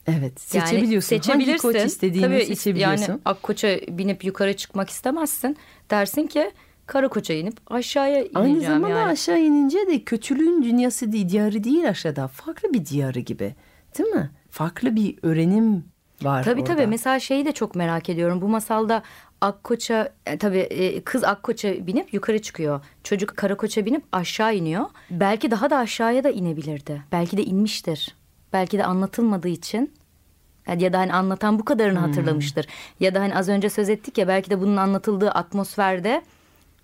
[0.06, 1.18] Evet, Yani seçebiliyorsun.
[1.18, 3.06] Hangi koç istediğini Tabii, seçebiliyorsun.
[3.12, 5.56] Yani Akkoç'a binip yukarı çıkmak istemezsin.
[5.90, 6.50] Dersin ki
[6.86, 9.10] Karakoç'a inip aşağıya ineceğim Aynı zamanda yani.
[9.10, 12.28] aşağı inince de kötülüğün dünyası değil, diyarı değil aşağıda.
[12.28, 13.54] Farklı bir diyarı gibi.
[13.98, 14.30] Değil mi?
[14.50, 15.84] Farklı bir öğrenim
[16.22, 16.74] var Tabii orada.
[16.74, 18.40] tabii mesela şeyi de çok merak ediyorum.
[18.40, 19.02] Bu masalda
[19.40, 22.80] Akkoç'a e, tabii e, kız Akkoç'a binip yukarı çıkıyor.
[23.04, 24.84] Çocuk Karakoç'a binip aşağı iniyor.
[25.10, 27.02] Belki daha da aşağıya da inebilirdi.
[27.12, 28.16] Belki de inmiştir.
[28.54, 29.92] Belki de anlatılmadığı için
[30.78, 32.66] ya da hani anlatan bu kadarını hatırlamıştır.
[33.00, 36.22] Ya da hani az önce söz ettik ya belki de bunun anlatıldığı atmosferde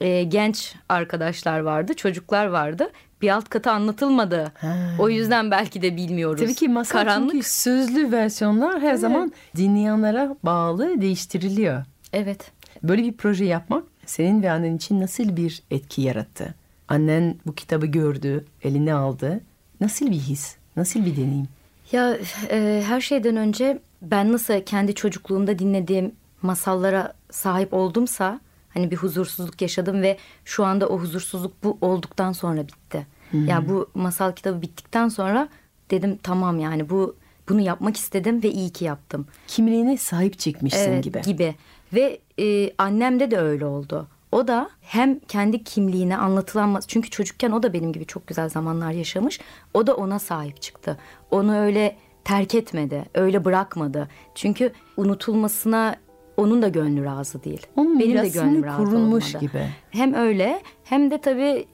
[0.00, 2.90] e, genç arkadaşlar vardı, çocuklar vardı.
[3.22, 4.52] Bir alt katı anlatılmadı.
[4.98, 6.40] O yüzden belki de bilmiyoruz.
[6.40, 7.32] Tabii ki masal Karanlık.
[7.32, 11.84] çünkü sözlü versiyonlar her zaman dinleyenlere bağlı değiştiriliyor.
[12.12, 12.52] Evet.
[12.82, 16.54] Böyle bir proje yapmak senin ve annen için nasıl bir etki yarattı?
[16.88, 19.40] Annen bu kitabı gördü, eline aldı.
[19.80, 21.48] Nasıl bir his, nasıl bir deneyim?
[21.92, 22.18] Ya
[22.50, 28.40] e, her şeyden önce ben nasıl kendi çocukluğumda dinlediğim masallara sahip oldumsa
[28.74, 33.06] hani bir huzursuzluk yaşadım ve şu anda o huzursuzluk bu olduktan sonra bitti.
[33.46, 35.48] Yani bu masal kitabı bittikten sonra
[35.90, 37.16] dedim tamam yani bu
[37.48, 39.26] bunu yapmak istedim ve iyi ki yaptım.
[39.46, 41.22] Kimliğine sahip çıkmışsın Evet, gibi.
[41.22, 41.54] gibi.
[41.92, 44.06] Ve e, annemde de öyle oldu.
[44.32, 48.90] O da hem kendi kimliğine anlatılan çünkü çocukken o da benim gibi çok güzel zamanlar
[48.90, 49.40] yaşamış.
[49.74, 50.98] O da ona sahip çıktı.
[51.30, 54.08] Onu öyle terk etmedi, öyle bırakmadı.
[54.34, 55.96] Çünkü unutulmasına
[56.36, 57.66] onun da gönlü razı değil.
[57.76, 59.46] Onun benim de gönlüm razı kurulmuş olmadı.
[59.46, 59.66] gibi.
[59.90, 61.66] Hem öyle hem de tabii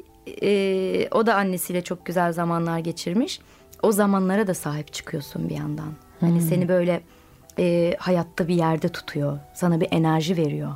[0.42, 3.40] e, o da annesiyle çok güzel zamanlar geçirmiş.
[3.82, 5.92] O zamanlara da sahip çıkıyorsun bir yandan.
[6.20, 7.00] Hani seni böyle
[7.58, 9.38] e, hayatta bir yerde tutuyor.
[9.54, 10.72] Sana bir enerji veriyor.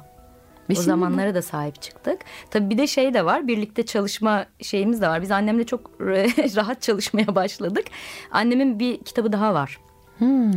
[0.77, 2.21] Ve o zamanlara da sahip çıktık.
[2.51, 3.49] Tabii bir de şey de var.
[3.49, 5.23] Birlikte çalışma şeyimiz de var.
[5.23, 5.91] Biz annemle çok
[6.57, 7.85] rahat çalışmaya başladık.
[8.31, 9.79] Annemin bir kitabı daha var.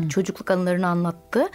[0.10, 1.48] Çocukluk anılarını anlattı.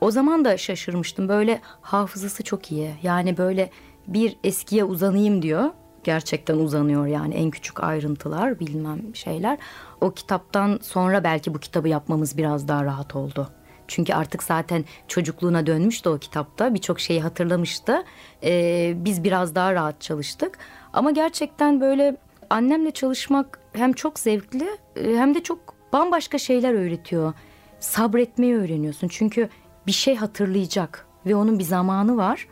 [0.00, 1.28] O zaman da şaşırmıştım.
[1.28, 2.90] Böyle hafızası çok iyi.
[3.02, 3.70] Yani böyle
[4.06, 5.70] bir eskiye uzanayım diyor.
[6.04, 9.58] Gerçekten uzanıyor yani en küçük ayrıntılar bilmem şeyler.
[10.00, 13.48] O kitaptan sonra belki bu kitabı yapmamız biraz daha rahat oldu.
[13.88, 16.74] Çünkü artık zaten çocukluğuna dönmüştü o kitapta.
[16.74, 18.04] Birçok şeyi hatırlamıştı.
[18.44, 20.58] Ee, biz biraz daha rahat çalıştık.
[20.92, 22.16] Ama gerçekten böyle
[22.50, 27.32] annemle çalışmak hem çok zevkli e, hem de çok bambaşka şeyler öğretiyor.
[27.80, 29.08] Sabretmeyi öğreniyorsun.
[29.08, 29.48] Çünkü
[29.86, 32.48] bir şey hatırlayacak ve onun bir zamanı var.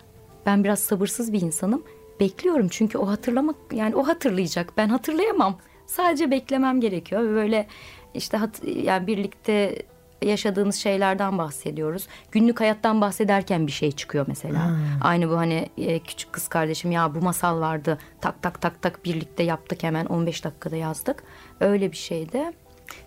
[0.47, 1.85] Ben biraz sabırsız bir insanım.
[2.21, 4.73] Bekliyorum çünkü o hatırlamak yani o hatırlayacak.
[4.77, 5.59] Ben hatırlayamam.
[5.87, 7.67] Sadece beklemem gerekiyor böyle
[8.15, 9.83] işte yani birlikte
[10.25, 12.07] yaşadığımız şeylerden bahsediyoruz.
[12.31, 14.77] Günlük hayattan bahsederken bir şey çıkıyor mesela.
[15.01, 17.99] Aynı bu hani e, küçük kız kardeşim ya bu masal vardı.
[18.21, 21.23] Tak tak tak tak birlikte yaptık hemen 15 dakikada yazdık.
[21.61, 22.43] Öyle bir şeydi.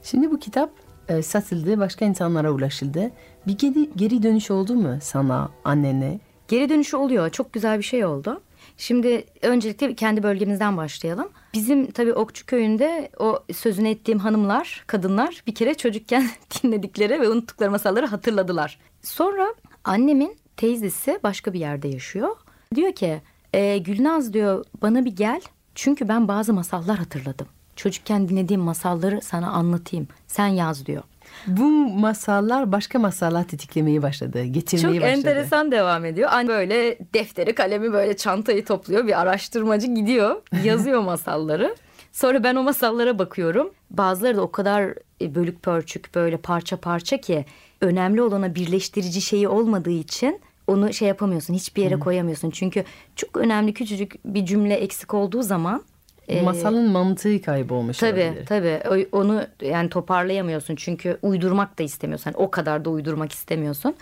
[0.03, 0.69] Şimdi bu kitap
[1.09, 3.11] e, satıldı, başka insanlara ulaşıldı.
[3.47, 6.19] Bir geri, geri dönüş oldu mu sana, annene?
[6.47, 7.29] Geri dönüşü oluyor.
[7.29, 8.41] Çok güzel bir şey oldu.
[8.77, 11.29] Şimdi öncelikle kendi bölgemizden başlayalım.
[11.53, 16.27] Bizim tabii Okçu köyünde o sözünü ettiğim hanımlar, kadınlar bir kere çocukken
[16.63, 18.79] dinledikleri ve unuttukları masalları hatırladılar.
[19.01, 22.35] Sonra annemin teyzesi başka bir yerde yaşıyor.
[22.75, 23.21] Diyor ki
[23.53, 25.41] e, Gülnaz diyor bana bir gel
[25.75, 27.47] çünkü ben bazı masallar hatırladım.
[27.75, 30.07] Çocukken dinlediğim masalları sana anlatayım.
[30.27, 31.03] Sen yaz diyor.
[31.47, 35.17] Bu masallar başka masallar tetiklemeye başladı, getirmeye Çok başladı.
[35.17, 36.29] enteresan devam ediyor.
[36.31, 39.07] Anne böyle defteri kalemi böyle çantayı topluyor.
[39.07, 41.75] Bir araştırmacı gidiyor yazıyor masalları.
[42.11, 43.69] Sonra ben o masallara bakıyorum.
[43.89, 47.45] Bazıları da o kadar e, bölük pörçük böyle parça parça ki
[47.81, 51.53] önemli olana birleştirici şeyi olmadığı için onu şey yapamıyorsun.
[51.53, 52.49] Hiçbir yere koyamıyorsun.
[52.49, 52.83] Çünkü
[53.15, 55.83] çok önemli küçücük bir cümle eksik olduğu zaman
[56.27, 58.45] e, Masalın mantığı kaybolmuş Tabii olabilir.
[58.45, 62.23] tabii onu yani toparlayamıyorsun çünkü uydurmak da istemiyorsun.
[62.31, 63.95] Hani o kadar da uydurmak istemiyorsun.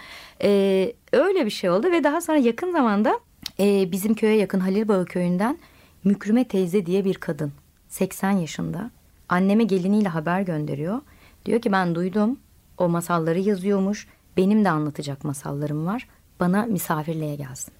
[0.43, 3.19] Ee, öyle bir şey oldu ve daha sonra yakın zamanda
[3.59, 5.57] e, bizim köye yakın Halilbağı köyünden
[6.03, 7.51] Mükrüme teyze diye bir kadın
[7.89, 8.91] 80 yaşında
[9.29, 11.01] anneme geliniyle haber gönderiyor.
[11.45, 12.39] Diyor ki ben duydum
[12.77, 14.07] o masalları yazıyormuş
[14.37, 16.07] benim de anlatacak masallarım var
[16.39, 17.73] bana misafirliğe gelsin.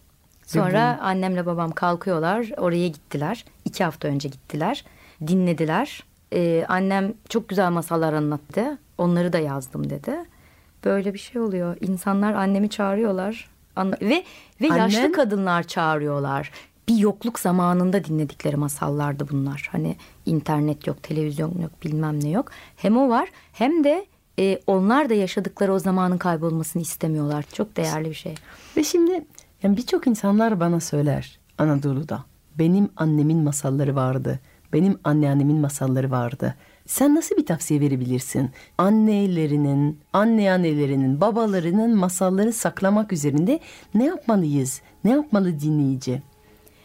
[0.46, 3.46] Sonra annemle babam kalkıyorlar oraya gittiler.
[3.66, 4.86] İki hafta önce gittiler.
[5.28, 6.04] Dinlediler.
[6.34, 8.78] Ee, annem çok güzel masallar anlattı.
[8.98, 10.16] Onları da yazdım dedi.
[10.86, 11.78] Böyle bir şey oluyor.
[11.82, 13.50] İnsanlar annemi çağırıyorlar.
[13.76, 14.24] Anla- ve
[14.62, 16.52] ve Annen- yaşlı kadınlar çağırıyorlar.
[16.88, 19.70] Bir yokluk zamanında dinledikleri masallardı bunlar.
[19.72, 22.52] Hani internet yok, televizyon yok, bilmem ne yok.
[22.76, 24.06] Hem o var hem de
[24.40, 27.46] e, onlar da yaşadıkları o zamanın kaybolmasını istemiyorlar.
[27.54, 28.36] Çok değerli bir şey.
[28.78, 29.26] Ve şimdi
[29.64, 32.24] yani birçok insanlar bana söyler Anadolu'da.
[32.60, 34.40] Benim annemin masalları vardı.
[34.74, 36.56] Benim anneannemin masalları vardı.
[36.86, 38.52] Sen nasıl bir tavsiye verebilirsin?
[38.78, 43.60] Annelerinin, anneannelerinin, babalarının masalları saklamak üzerinde
[43.96, 44.82] ne yapmalıyız?
[45.04, 46.22] Ne yapmalı dinleyici?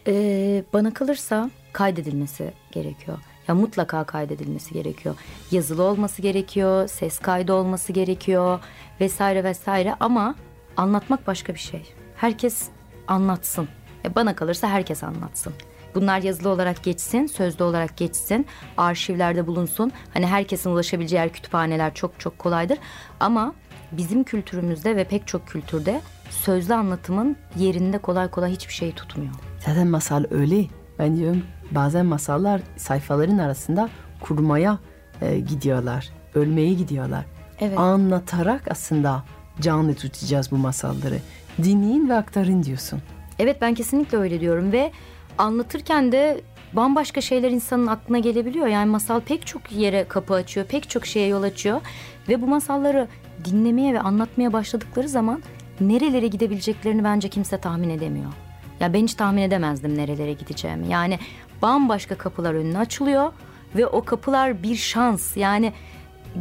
[0.07, 3.17] Ee, bana kalırsa kaydedilmesi gerekiyor.
[3.47, 5.15] Ya mutlaka kaydedilmesi gerekiyor.
[5.51, 8.59] Yazılı olması gerekiyor, ses kaydı olması gerekiyor
[9.01, 10.35] vesaire vesaire ama
[10.77, 11.98] anlatmak başka bir şey.
[12.19, 12.67] Herkes
[13.07, 13.67] anlatsın.
[14.03, 15.53] Ya bana kalırsa herkes anlatsın.
[15.95, 18.45] Bunlar yazılı olarak geçsin, sözlü olarak geçsin,
[18.77, 19.91] arşivlerde bulunsun.
[20.13, 22.77] Hani herkesin ulaşabileceği yer kütüphaneler çok çok kolaydır.
[23.19, 23.53] Ama
[23.91, 29.31] bizim kültürümüzde ve pek çok kültürde sözlü anlatımın yerinde kolay kolay hiçbir şey tutmuyor.
[29.65, 30.65] Zaten masal öyle.
[30.99, 33.89] Ben diyorum bazen masallar sayfaların arasında
[34.21, 34.79] kurmaya
[35.21, 36.09] e, gidiyorlar.
[36.35, 37.25] Ölmeye gidiyorlar.
[37.59, 37.79] Evet.
[37.79, 39.23] Anlatarak aslında
[39.61, 41.19] canlı tutacağız bu masalları.
[41.63, 43.01] Dinleyin ve aktarın diyorsun.
[43.39, 44.91] Evet ben kesinlikle öyle diyorum ve
[45.37, 46.41] anlatırken de
[46.73, 48.67] bambaşka şeyler insanın aklına gelebiliyor.
[48.67, 51.81] Yani masal pek çok yere kapı açıyor, pek çok şeye yol açıyor
[52.29, 53.07] ve bu masalları
[53.45, 55.43] dinlemeye ve anlatmaya başladıkları zaman
[55.81, 58.33] nerelere gidebileceklerini bence kimse tahmin edemiyor.
[58.79, 60.87] Ya ben hiç tahmin edemezdim nerelere gideceğimi.
[60.87, 61.19] Yani
[61.61, 63.31] bambaşka kapılar önüne açılıyor
[63.75, 65.37] ve o kapılar bir şans.
[65.37, 65.73] Yani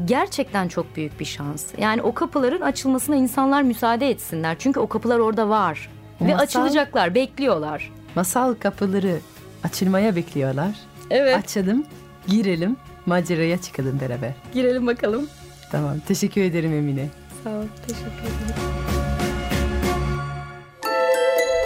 [0.05, 1.65] gerçekten çok büyük bir şans.
[1.79, 4.57] Yani o kapıların açılmasına insanlar müsaade etsinler.
[4.59, 5.91] Çünkü o kapılar orada var.
[6.21, 7.93] Ve Masal- açılacaklar, bekliyorlar.
[8.15, 9.19] Masal kapıları
[9.65, 10.71] açılmaya bekliyorlar.
[11.11, 11.37] Evet.
[11.37, 11.87] Açalım,
[12.27, 14.33] girelim, maceraya çıkalım beraber.
[14.55, 15.29] Girelim bakalım.
[15.73, 17.09] Tamam, teşekkür ederim Emine.
[17.45, 17.65] Sağ ol.
[17.87, 18.63] Teşekkür ederim.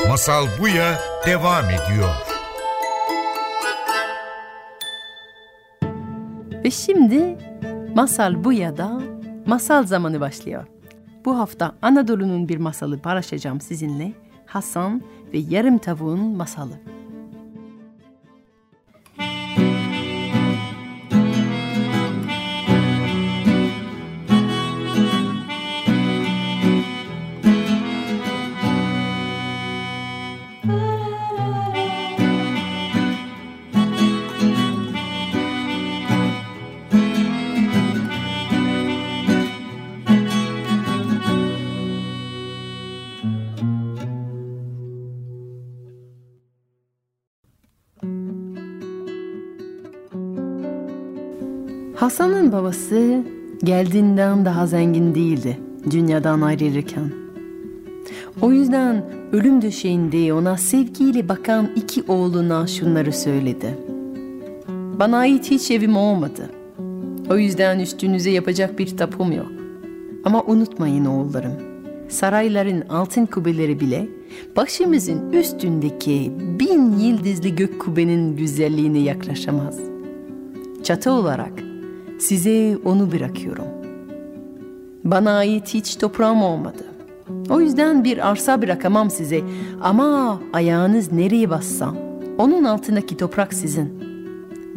[0.08, 2.08] Masal Buya devam ediyor.
[6.64, 7.38] Ve şimdi
[7.94, 9.00] Masal Buya'da
[9.46, 10.66] masal zamanı başlıyor.
[11.24, 14.12] Bu hafta Anadolu'nun bir masalı paylaşacağım sizinle.
[14.46, 15.02] Hasan
[15.32, 16.74] ve Yarım Tavuğun Masalı.
[52.12, 53.22] Hasan'ın babası
[53.64, 55.58] geldiğinden daha zengin değildi
[55.90, 57.12] dünyadan ayrılırken.
[58.40, 63.78] O yüzden ölüm döşeğinde ona sevgiyle bakan iki oğluna şunları söyledi.
[64.98, 66.50] Bana ait hiç evim olmadı.
[67.30, 69.52] O yüzden üstünüze yapacak bir tapum yok.
[70.24, 71.52] Ama unutmayın oğullarım.
[72.08, 74.08] Sarayların altın kubbeleri bile
[74.56, 79.78] başımızın üstündeki bin yıldızlı gök kubbenin güzelliğine yaklaşamaz.
[80.82, 81.71] Çatı olarak
[82.22, 83.64] size onu bırakıyorum.
[85.04, 86.84] Bana ait hiç toprağım olmadı.
[87.50, 89.40] O yüzden bir arsa bırakamam size
[89.82, 91.94] ama ayağınız nereye bassa
[92.38, 94.02] onun altındaki toprak sizin.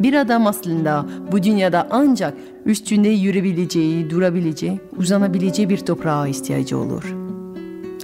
[0.00, 7.16] Bir adam aslında bu dünyada ancak üstünde yürüyebileceği, durabileceği, uzanabileceği bir toprağa ihtiyacı olur.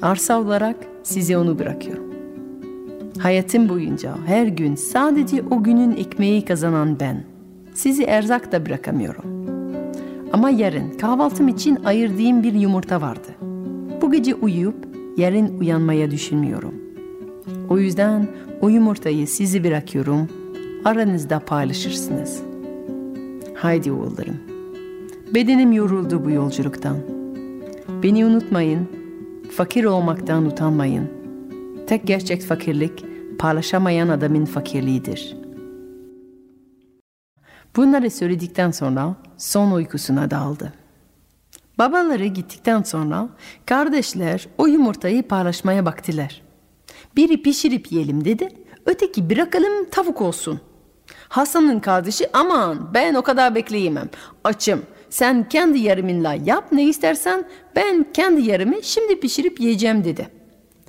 [0.02, 2.04] Arsa olarak size onu bırakıyorum.
[3.18, 7.31] Hayatım boyunca her gün sadece o günün ekmeği kazanan ben.
[7.74, 9.24] Sizi erzak da bırakamıyorum.
[10.32, 13.28] Ama yarın kahvaltım için ayırdığım bir yumurta vardı.
[14.02, 14.74] Bu gece uyuyup
[15.16, 16.74] yarın uyanmaya düşünmüyorum.
[17.68, 18.28] O yüzden
[18.60, 20.28] o yumurtayı sizi bırakıyorum.
[20.84, 22.42] Aranızda paylaşırsınız.
[23.54, 24.36] Haydi oğullarım.
[25.34, 26.96] Bedenim yoruldu bu yolculuktan.
[28.02, 28.88] Beni unutmayın.
[29.50, 31.08] Fakir olmaktan utanmayın.
[31.86, 33.04] Tek gerçek fakirlik
[33.38, 35.41] paylaşamayan adamın fakirliğidir.
[37.76, 40.72] Bunları söyledikten sonra son uykusuna daldı.
[41.78, 43.28] Babaları gittikten sonra
[43.66, 46.42] kardeşler o yumurtayı paylaşmaya baktılar.
[47.16, 48.48] Biri pişirip yiyelim dedi,
[48.86, 50.60] öteki bırakalım tavuk olsun.
[51.28, 54.08] Hasan'ın kardeşi aman ben o kadar bekleyemem,
[54.44, 54.82] açım.
[55.10, 57.44] Sen kendi yarımınla yap ne istersen
[57.76, 60.28] ben kendi yarımı şimdi pişirip yiyeceğim dedi.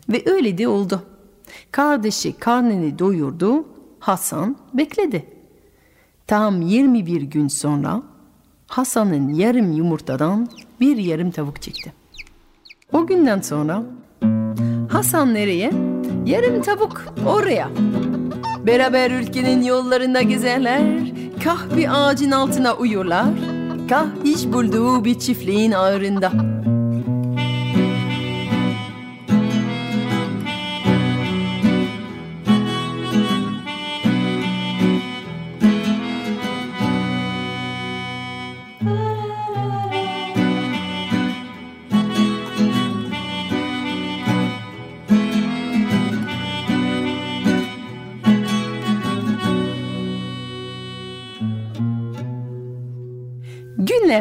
[0.09, 1.03] Ve öyle de oldu.
[1.71, 3.65] Kardeşi karnını doyurdu,
[3.99, 5.32] Hasan bekledi.
[6.27, 8.01] Tam 21 gün sonra
[8.67, 10.47] Hasan'ın yarım yumurtadan
[10.79, 11.93] bir yarım tavuk çıktı.
[12.91, 13.83] O günden sonra
[14.89, 15.71] Hasan nereye?
[16.25, 17.69] Yarım tavuk oraya.
[18.67, 20.81] Beraber ülkenin yollarında gezerler,
[21.43, 23.25] kah bir ağacın altına uyurlar,
[23.89, 26.31] kah iş bulduğu bir çiftliğin ağırında.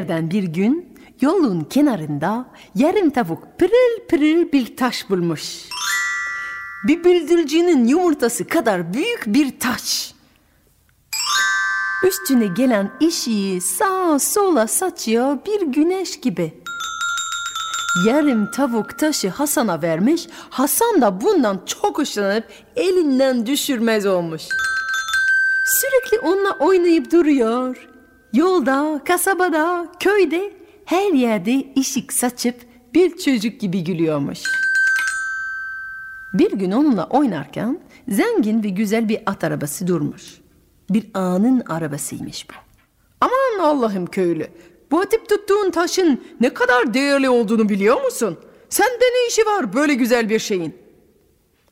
[0.03, 5.69] Günlerden bir gün yolun kenarında yarım tavuk pırıl pırıl bir taş bulmuş.
[6.88, 10.15] Bir bıldırcının yumurtası kadar büyük bir taş.
[12.07, 16.53] Üstüne gelen ışığı sağa sola saçıyor bir güneş gibi.
[18.07, 20.27] Yarım tavuk taşı Hasan'a vermiş.
[20.51, 22.45] Hasan da bundan çok hoşlanıp
[22.77, 24.43] elinden düşürmez olmuş.
[25.65, 27.91] Sürekli onunla oynayıp duruyor.
[28.33, 30.53] Yolda, kasabada, köyde
[30.85, 32.57] her yerde ışık saçıp
[32.95, 34.42] bir çocuk gibi gülüyormuş.
[36.35, 40.40] Bir gün onunla oynarken zengin ve güzel bir at arabası durmuş.
[40.90, 42.55] Bir ağanın arabasıymış bu.
[43.21, 44.49] Aman Allah'ım köylü,
[44.90, 48.38] bu atıp tuttuğun taşın ne kadar değerli olduğunu biliyor musun?
[48.68, 50.77] Sende ne işi var böyle güzel bir şeyin?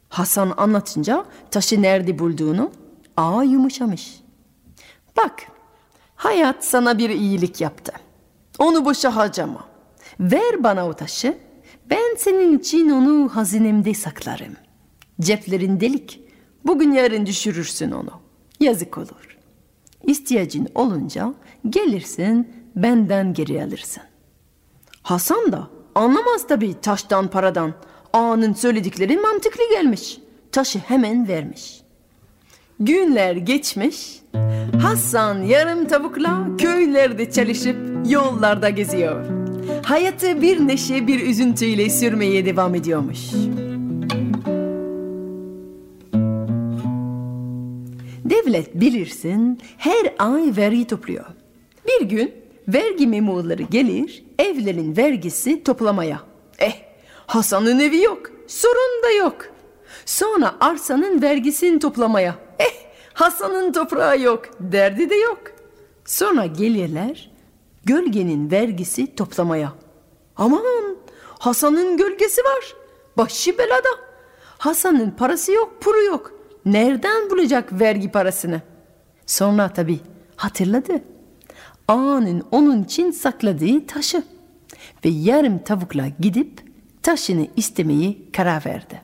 [0.08, 2.72] Hasan anlatınca taşı nerede bulduğunu
[3.16, 4.20] ağa yumuşamış.
[5.16, 5.46] Bak
[6.20, 7.92] Hayat sana bir iyilik yaptı.
[8.58, 9.68] Onu boşa harcama.
[10.20, 11.38] Ver bana o taşı.
[11.90, 14.56] Ben senin için onu hazinemde saklarım.
[15.20, 16.20] Ceplerin delik.
[16.66, 18.10] Bugün yarın düşürürsün onu.
[18.60, 19.38] Yazık olur.
[20.06, 21.34] İhtiyacın olunca
[21.68, 24.02] gelirsin benden geri alırsın.
[25.02, 27.74] Hasan da anlamaz tabii taştan paradan.
[28.12, 30.18] Ağanın söyledikleri mantıklı gelmiş.
[30.52, 31.82] Taşı hemen vermiş.
[32.80, 34.19] Günler geçmiş.
[34.82, 37.76] Hasan yarım tavukla köylerde çalışıp
[38.08, 39.24] yollarda geziyor.
[39.84, 43.18] Hayatı bir neşe bir üzüntüyle sürmeye devam ediyormuş.
[48.24, 51.24] Devlet bilirsin her ay vergi topluyor.
[51.86, 52.32] Bir gün
[52.68, 56.20] vergi memurları gelir evlerin vergisi toplamaya.
[56.58, 56.72] Eh
[57.26, 59.36] Hasan'ın evi yok sorun da yok.
[60.06, 62.34] Sonra arsanın vergisini toplamaya.
[62.58, 62.89] Eh
[63.20, 65.38] Hasan'ın toprağı yok, derdi de yok.
[66.04, 67.30] Sonra gelirler
[67.84, 69.72] gölgenin vergisi toplamaya.
[70.36, 70.96] Aman
[71.38, 72.74] Hasan'ın gölgesi var.
[73.16, 73.88] Başı belada.
[74.58, 76.32] Hasan'ın parası yok, puru yok.
[76.64, 78.62] Nereden bulacak vergi parasını?
[79.26, 80.00] Sonra tabii
[80.36, 81.02] hatırladı.
[81.88, 84.22] Ağanın onun için sakladığı taşı.
[85.04, 86.60] Ve yarım tavukla gidip
[87.02, 89.00] taşını istemeyi karar verdi.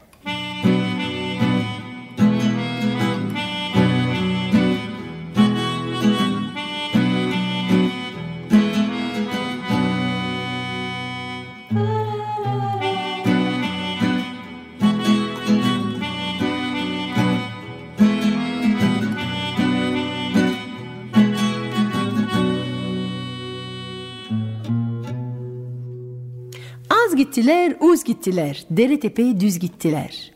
[27.37, 30.33] Gittiler, uz gittiler, dere tepe düz gittiler.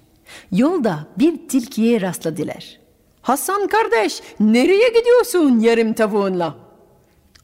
[0.53, 2.81] Yolda bir tilkiye rastladılar.
[3.23, 6.55] Hasan kardeş, nereye gidiyorsun yarım tavuğunla?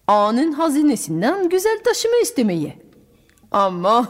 [0.09, 2.77] Ağanın hazinesinden güzel taşımı istemeye.
[3.51, 4.07] Aman,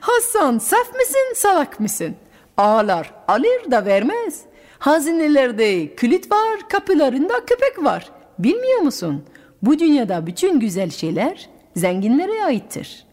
[0.00, 2.14] Hasan saf mısın, salak mısın?
[2.56, 4.40] Ağlar alır da vermez.
[4.78, 8.10] Hazinelerde kilit var, kapılarında köpek var.
[8.38, 9.24] Bilmiyor musun?
[9.62, 13.11] Bu dünyada bütün güzel şeyler zenginlere aittir.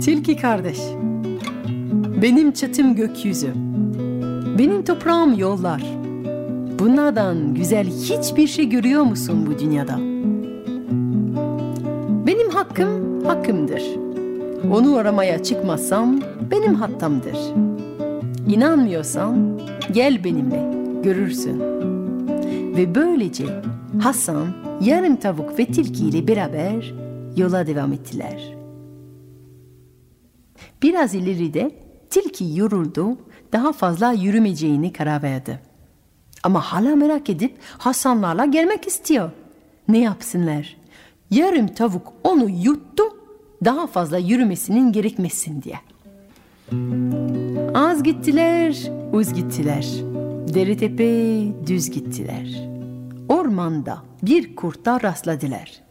[0.00, 0.78] Tilki kardeş,
[2.22, 3.52] benim çatım gökyüzü,
[4.58, 5.82] benim toprağım yollar.
[6.78, 9.98] Bunlardan güzel hiçbir şey görüyor musun bu dünyada?
[12.26, 13.82] Benim hakkım hakkımdır.
[14.72, 17.38] Onu aramaya çıkmazsam benim hattamdır.
[18.48, 19.60] İnanmıyorsan
[19.92, 21.60] gel benimle görürsün.
[22.76, 23.46] Ve böylece
[24.02, 24.46] Hasan
[24.80, 27.03] yarım tavuk ve tilki ile beraber
[27.36, 28.54] yola devam ettiler.
[30.82, 31.70] Biraz ileride
[32.10, 33.18] tilki yoruldu,
[33.52, 35.60] daha fazla yürümeyeceğini karar verdi.
[36.42, 39.30] Ama hala merak edip Hasanlarla gelmek istiyor.
[39.88, 40.76] Ne yapsınlar?
[41.30, 43.02] Yarım tavuk onu yuttu,
[43.64, 45.78] daha fazla yürümesinin gerekmesin diye.
[47.74, 49.86] Az gittiler, uz gittiler.
[50.54, 52.68] Deri tepe düz gittiler.
[53.28, 55.83] Ormanda bir kurta rastladılar.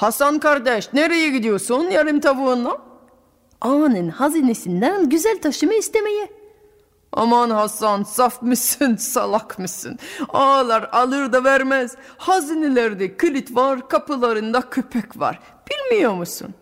[0.00, 2.78] Hasan kardeş nereye gidiyorsun yarım tavuğunla?
[3.60, 6.28] Ağanın hazinesinden güzel taşımı istemeye.
[7.12, 9.98] Aman Hasan saf mısın salak mısın?
[10.28, 11.96] Ağalar alır da vermez.
[12.16, 15.40] Hazinelerde kilit var kapılarında köpek var.
[15.70, 16.54] Bilmiyor musun?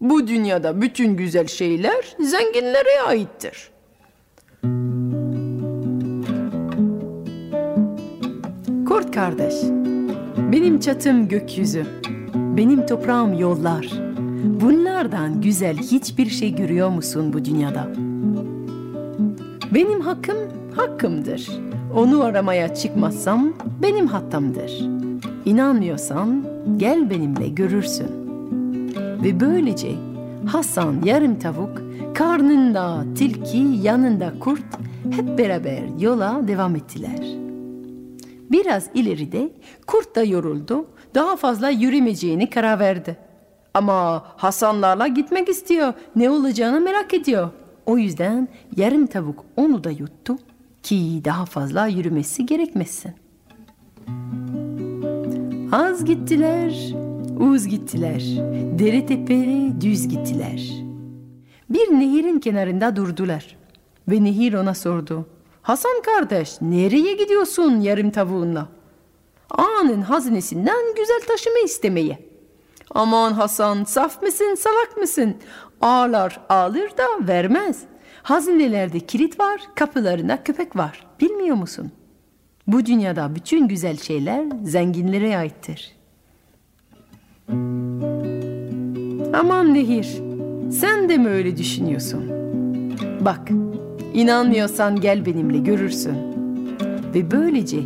[0.00, 3.70] Bu dünyada bütün güzel şeyler zenginlere aittir.
[8.88, 9.54] Kurt kardeş,
[10.52, 11.86] benim çatım gökyüzü,
[12.56, 13.92] benim toprağım yollar.
[14.60, 17.88] Bunlardan güzel hiçbir şey görüyor musun bu dünyada?
[19.74, 20.36] Benim hakkım
[20.76, 21.48] hakkımdır.
[21.96, 24.88] Onu aramaya çıkmazsam benim hattamdır.
[25.44, 26.44] İnanmıyorsan
[26.76, 28.08] gel benimle görürsün.
[29.24, 29.92] Ve böylece
[30.46, 31.82] Hasan yarım tavuk,
[32.14, 34.64] karnında tilki, yanında kurt
[35.10, 37.20] hep beraber yola devam ettiler.
[38.50, 39.50] Biraz ileride
[39.86, 40.86] kurt da yoruldu,
[41.18, 43.16] daha fazla yürümeyeceğini karar verdi.
[43.74, 47.50] Ama Hasanlarla gitmek istiyor, ne olacağını merak ediyor.
[47.86, 50.36] O yüzden yarım tavuk onu da yuttu
[50.82, 53.12] ki daha fazla yürümesi gerekmesin.
[55.72, 56.94] Az gittiler,
[57.40, 58.22] uz gittiler,
[58.78, 60.72] dere teperi düz gittiler.
[61.70, 63.56] Bir nehirin kenarında durdular
[64.08, 65.26] ve nehir ona sordu.
[65.62, 68.77] Hasan kardeş nereye gidiyorsun yarım tavuğunla?
[69.50, 72.18] Ağanın hazinesinden güzel taşıma istemeye.
[72.90, 75.36] Aman Hasan saf mısın salak mısın?
[75.80, 77.82] Ağlar alır da vermez.
[78.22, 81.06] Hazinelerde kilit var, kapılarında köpek var.
[81.20, 81.92] Bilmiyor musun?
[82.66, 85.96] Bu dünyada bütün güzel şeyler zenginlere aittir.
[89.34, 90.22] Aman Nehir,
[90.72, 92.30] sen de mi öyle düşünüyorsun?
[93.20, 93.48] Bak,
[94.14, 96.16] inanmıyorsan gel benimle görürsün.
[97.14, 97.78] Ve böylece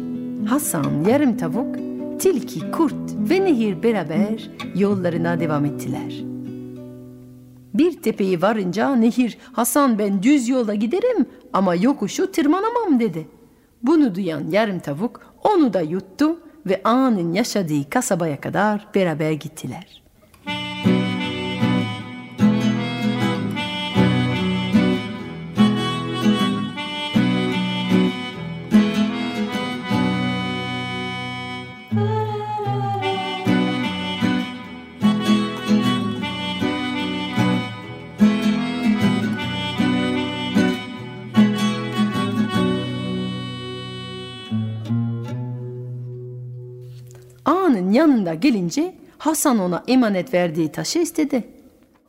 [0.46, 1.76] Hasan yarım tavuk,
[2.20, 2.94] tilki, kurt
[3.30, 6.24] ve nehir beraber yollarına devam ettiler.
[7.74, 13.28] Bir tepeyi varınca nehir Hasan ben düz yola giderim ama yokuşu tırmanamam dedi.
[13.82, 20.01] Bunu duyan yarım tavuk onu da yuttu ve ağanın yaşadığı kasabaya kadar beraber gittiler.
[47.92, 51.44] Yanında gelince Hasan ona emanet verdiği taşı istedi.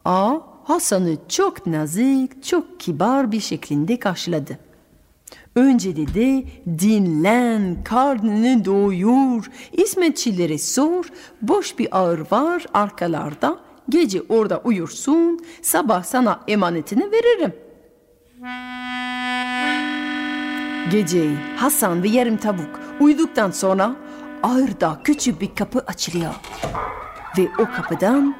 [0.06, 4.60] Ağa Hasan'ı çok nazik, çok kibar bir şeklinde karşıladı.
[5.56, 6.46] Önce dedi
[6.80, 11.06] dinlen, karnını doyur, hizmetçilere sor,
[11.42, 13.60] boş bir ağır var arkalarda,
[13.90, 17.54] gece orada uyursun, sabah sana emanetini veririm.
[20.92, 23.96] Gece Hasan ve yarım tavuk uyuduktan sonra
[24.44, 26.34] ağırda küçük bir kapı açılıyor.
[27.38, 28.36] Ve o kapıdan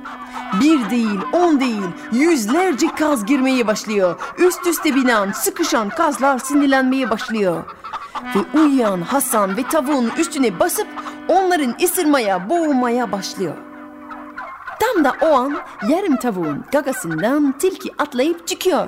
[0.62, 4.20] bir değil, on değil, yüzlerce kaz girmeye başlıyor.
[4.38, 7.64] Üst üste binen, sıkışan kazlar sinirlenmeye başlıyor.
[8.36, 10.88] Ve uyuyan Hasan ve tavuğun üstüne basıp
[11.28, 13.54] onların ısırmaya, boğmaya başlıyor.
[14.80, 15.58] Tam da o an
[15.90, 18.88] yarım tavuğun gagasından tilki atlayıp çıkıyor.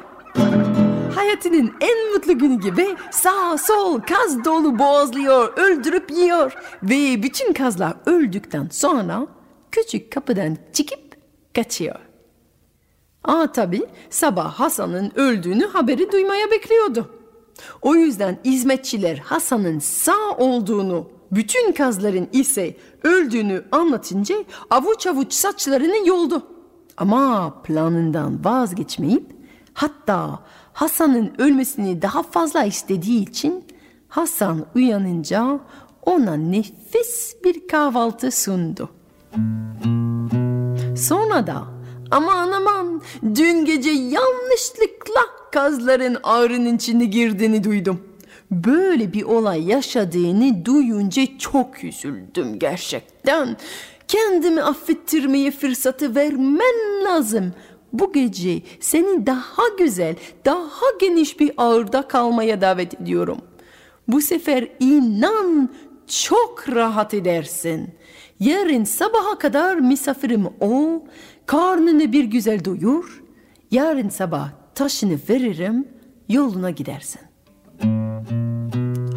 [1.15, 6.53] Hayatının en mutlu günü gibi sağ sol kaz dolu boğazlıyor, öldürüp yiyor.
[6.83, 9.27] Ve bütün kazlar öldükten sonra
[9.71, 11.17] küçük kapıdan çıkıp
[11.55, 11.95] kaçıyor.
[13.23, 17.09] Aa tabi sabah Hasan'ın öldüğünü haberi duymaya bekliyordu.
[17.81, 24.35] O yüzden hizmetçiler Hasan'ın sağ olduğunu bütün kazların ise öldüğünü anlatınca
[24.69, 26.47] avuç avuç saçlarını yoldu.
[26.97, 29.35] Ama planından vazgeçmeyip
[29.73, 30.39] hatta
[30.75, 33.63] Hasan'ın ölmesini daha fazla istediği için
[34.07, 35.59] Hasan uyanınca
[36.01, 38.89] ona nefis bir kahvaltı sundu.
[40.97, 41.63] Sonra da
[42.11, 45.21] aman aman dün gece yanlışlıkla
[45.51, 47.99] kazların ağrının içine girdiğini duydum.
[48.51, 53.57] Böyle bir olay yaşadığını duyunca çok üzüldüm gerçekten.
[54.07, 57.53] Kendimi affettirmeye fırsatı vermen lazım.
[57.99, 60.15] Bu gece seni daha güzel,
[60.45, 63.37] daha geniş bir ağırda kalmaya davet ediyorum.
[64.07, 65.69] Bu sefer inan
[66.07, 67.89] çok rahat edersin.
[68.39, 70.99] Yarın sabaha kadar misafirim ol,
[71.45, 73.23] karnını bir güzel doyur.
[73.71, 75.87] Yarın sabah taşını veririm,
[76.29, 77.21] yoluna gidersin.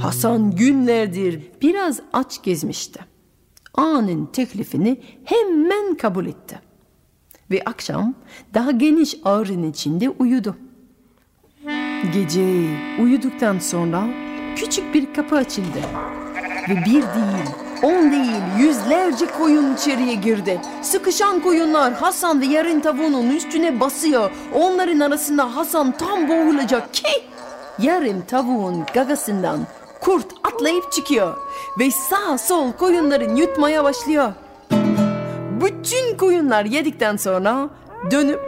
[0.01, 3.01] Hasan günlerdir biraz aç gezmişti.
[3.75, 6.68] Ağanın teklifini hemen kabul etti.
[7.51, 8.15] Ve akşam
[8.55, 10.57] daha geniş ağrın içinde uyudu.
[12.15, 12.67] Gece
[13.03, 14.03] uyuduktan sonra
[14.57, 15.79] küçük bir kapı açıldı.
[16.69, 17.49] Ve bir değil,
[17.83, 20.61] on değil, yüzlerce koyun içeriye girdi.
[20.83, 24.31] Sıkışan koyunlar Hasan ve yarın tavuğunun üstüne basıyor.
[24.55, 27.09] Onların arasında Hasan tam boğulacak ki
[27.79, 29.61] yarım tavuğun gagasından
[30.01, 31.37] kurt atlayıp çıkıyor
[31.79, 34.33] ve sağ sol koyunların yutmaya başlıyor.
[35.61, 37.71] Bütün koyunlar yedikten sonra
[38.11, 38.41] dönüp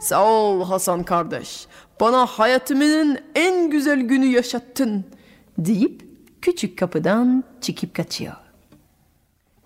[0.00, 1.66] sağ ol Hasan kardeş
[2.00, 5.04] bana hayatımın en güzel günü yaşattın
[5.58, 6.02] deyip
[6.42, 8.36] küçük kapıdan çıkıp kaçıyor.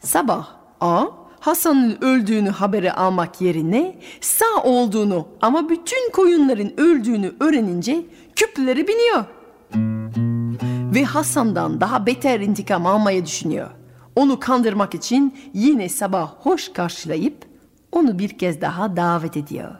[0.00, 0.48] Sabah
[0.80, 1.06] A
[1.40, 8.02] Hasan'ın öldüğünü haberi almak yerine sağ olduğunu ama bütün koyunların öldüğünü öğrenince
[8.36, 9.24] küpleri biniyor.
[10.94, 13.70] Ve Hasan'dan daha beter intikam almaya düşünüyor.
[14.16, 17.36] Onu kandırmak için yine sabah hoş karşılayıp
[17.92, 19.70] onu bir kez daha davet ediyor.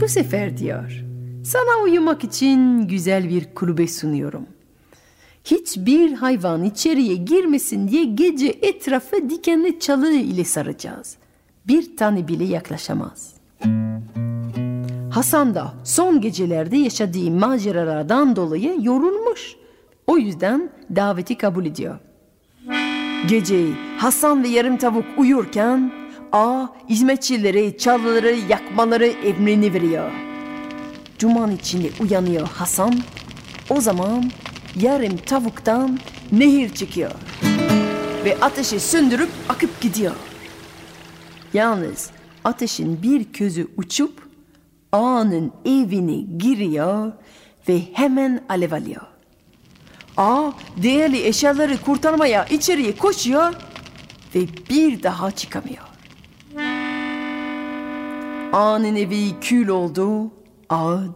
[0.00, 1.04] Bu sefer diyor,
[1.44, 4.46] sana uyumak için güzel bir kulübe sunuyorum.
[5.44, 11.16] Hiçbir hayvan içeriye girmesin diye gece etrafı dikenli çalı ile saracağız.
[11.68, 13.34] Bir tane bile yaklaşamaz.
[15.10, 19.56] Hasan da son gecelerde yaşadığı maceralardan dolayı yorulmuş.
[20.06, 21.98] O yüzden daveti kabul ediyor.
[23.24, 25.92] Geceyi Hasan ve yarım tavuk uyurken
[26.32, 30.10] A hizmetçileri çalıları yakmaları emrini veriyor.
[31.18, 32.94] Cuman içinde uyanıyor Hasan.
[33.70, 34.30] O zaman
[34.80, 35.98] yarım tavuktan
[36.32, 37.10] nehir çıkıyor.
[38.24, 40.14] Ve ateşi söndürüp akıp gidiyor.
[41.54, 42.10] Yalnız
[42.44, 44.28] ateşin bir közü uçup
[44.92, 47.12] ağanın evine giriyor
[47.68, 49.15] ve hemen alev alıyor.
[50.16, 53.54] Ağa değerli eşyaları kurtarmaya içeriye koşuyor
[54.34, 54.40] ve
[54.70, 55.82] bir daha çıkamıyor.
[58.52, 60.30] Ağanın evi kül oldu,
[60.68, 61.14] ağı.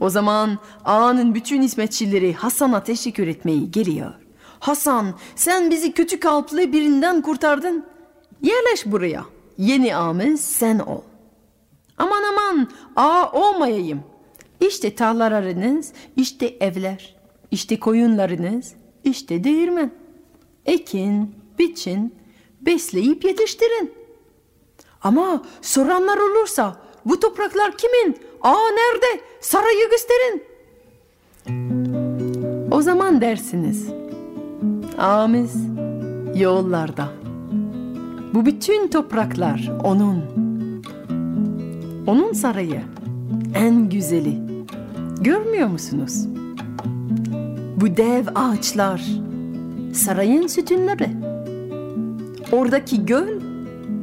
[0.00, 4.14] O zaman ağanın bütün hizmetçileri Hasan'a teşekkür etmeyi geliyor.
[4.60, 7.86] Hasan sen bizi kötü kalpli birinden kurtardın.
[8.42, 9.24] Yerleş buraya.
[9.58, 11.02] Yeni ağamız sen ol.
[11.98, 14.02] Aman aman ağa olmayayım.
[14.60, 17.17] İşte tarlalarınız, işte evler,
[17.50, 18.74] işte koyunlarınız,
[19.04, 19.90] işte değirmen.
[20.66, 22.14] Ekin, biçin,
[22.60, 23.92] besleyip yetiştirin.
[25.02, 28.16] Ama soranlar olursa bu topraklar kimin?
[28.42, 29.20] Aa nerede?
[29.40, 30.42] Sarayı gösterin.
[32.70, 33.88] O zaman dersiniz.
[34.98, 35.52] Ağamız
[36.34, 37.08] yollarda.
[38.34, 40.22] Bu bütün topraklar onun.
[42.06, 42.82] Onun sarayı
[43.54, 44.38] en güzeli.
[45.20, 46.37] Görmüyor musunuz?
[47.80, 49.10] Bu dev ağaçlar
[49.94, 51.08] sarayın sütunları.
[52.52, 53.40] Oradaki göl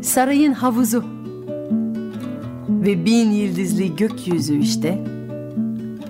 [0.02, 1.04] sarayın havuzu.
[2.70, 5.06] Ve bin yıldızlı gökyüzü işte.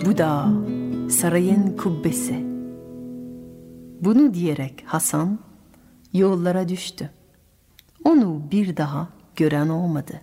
[0.05, 0.47] Bu da
[1.09, 2.45] sarayın kubbesi.
[4.01, 5.39] Bunu diyerek Hasan
[6.13, 7.09] yollara düştü.
[8.03, 10.22] Onu bir daha gören olmadı.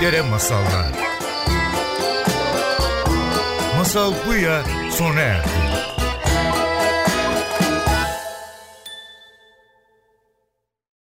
[0.00, 0.92] Büyüklere masallar.
[3.76, 5.67] Masal bu ya sona erdi.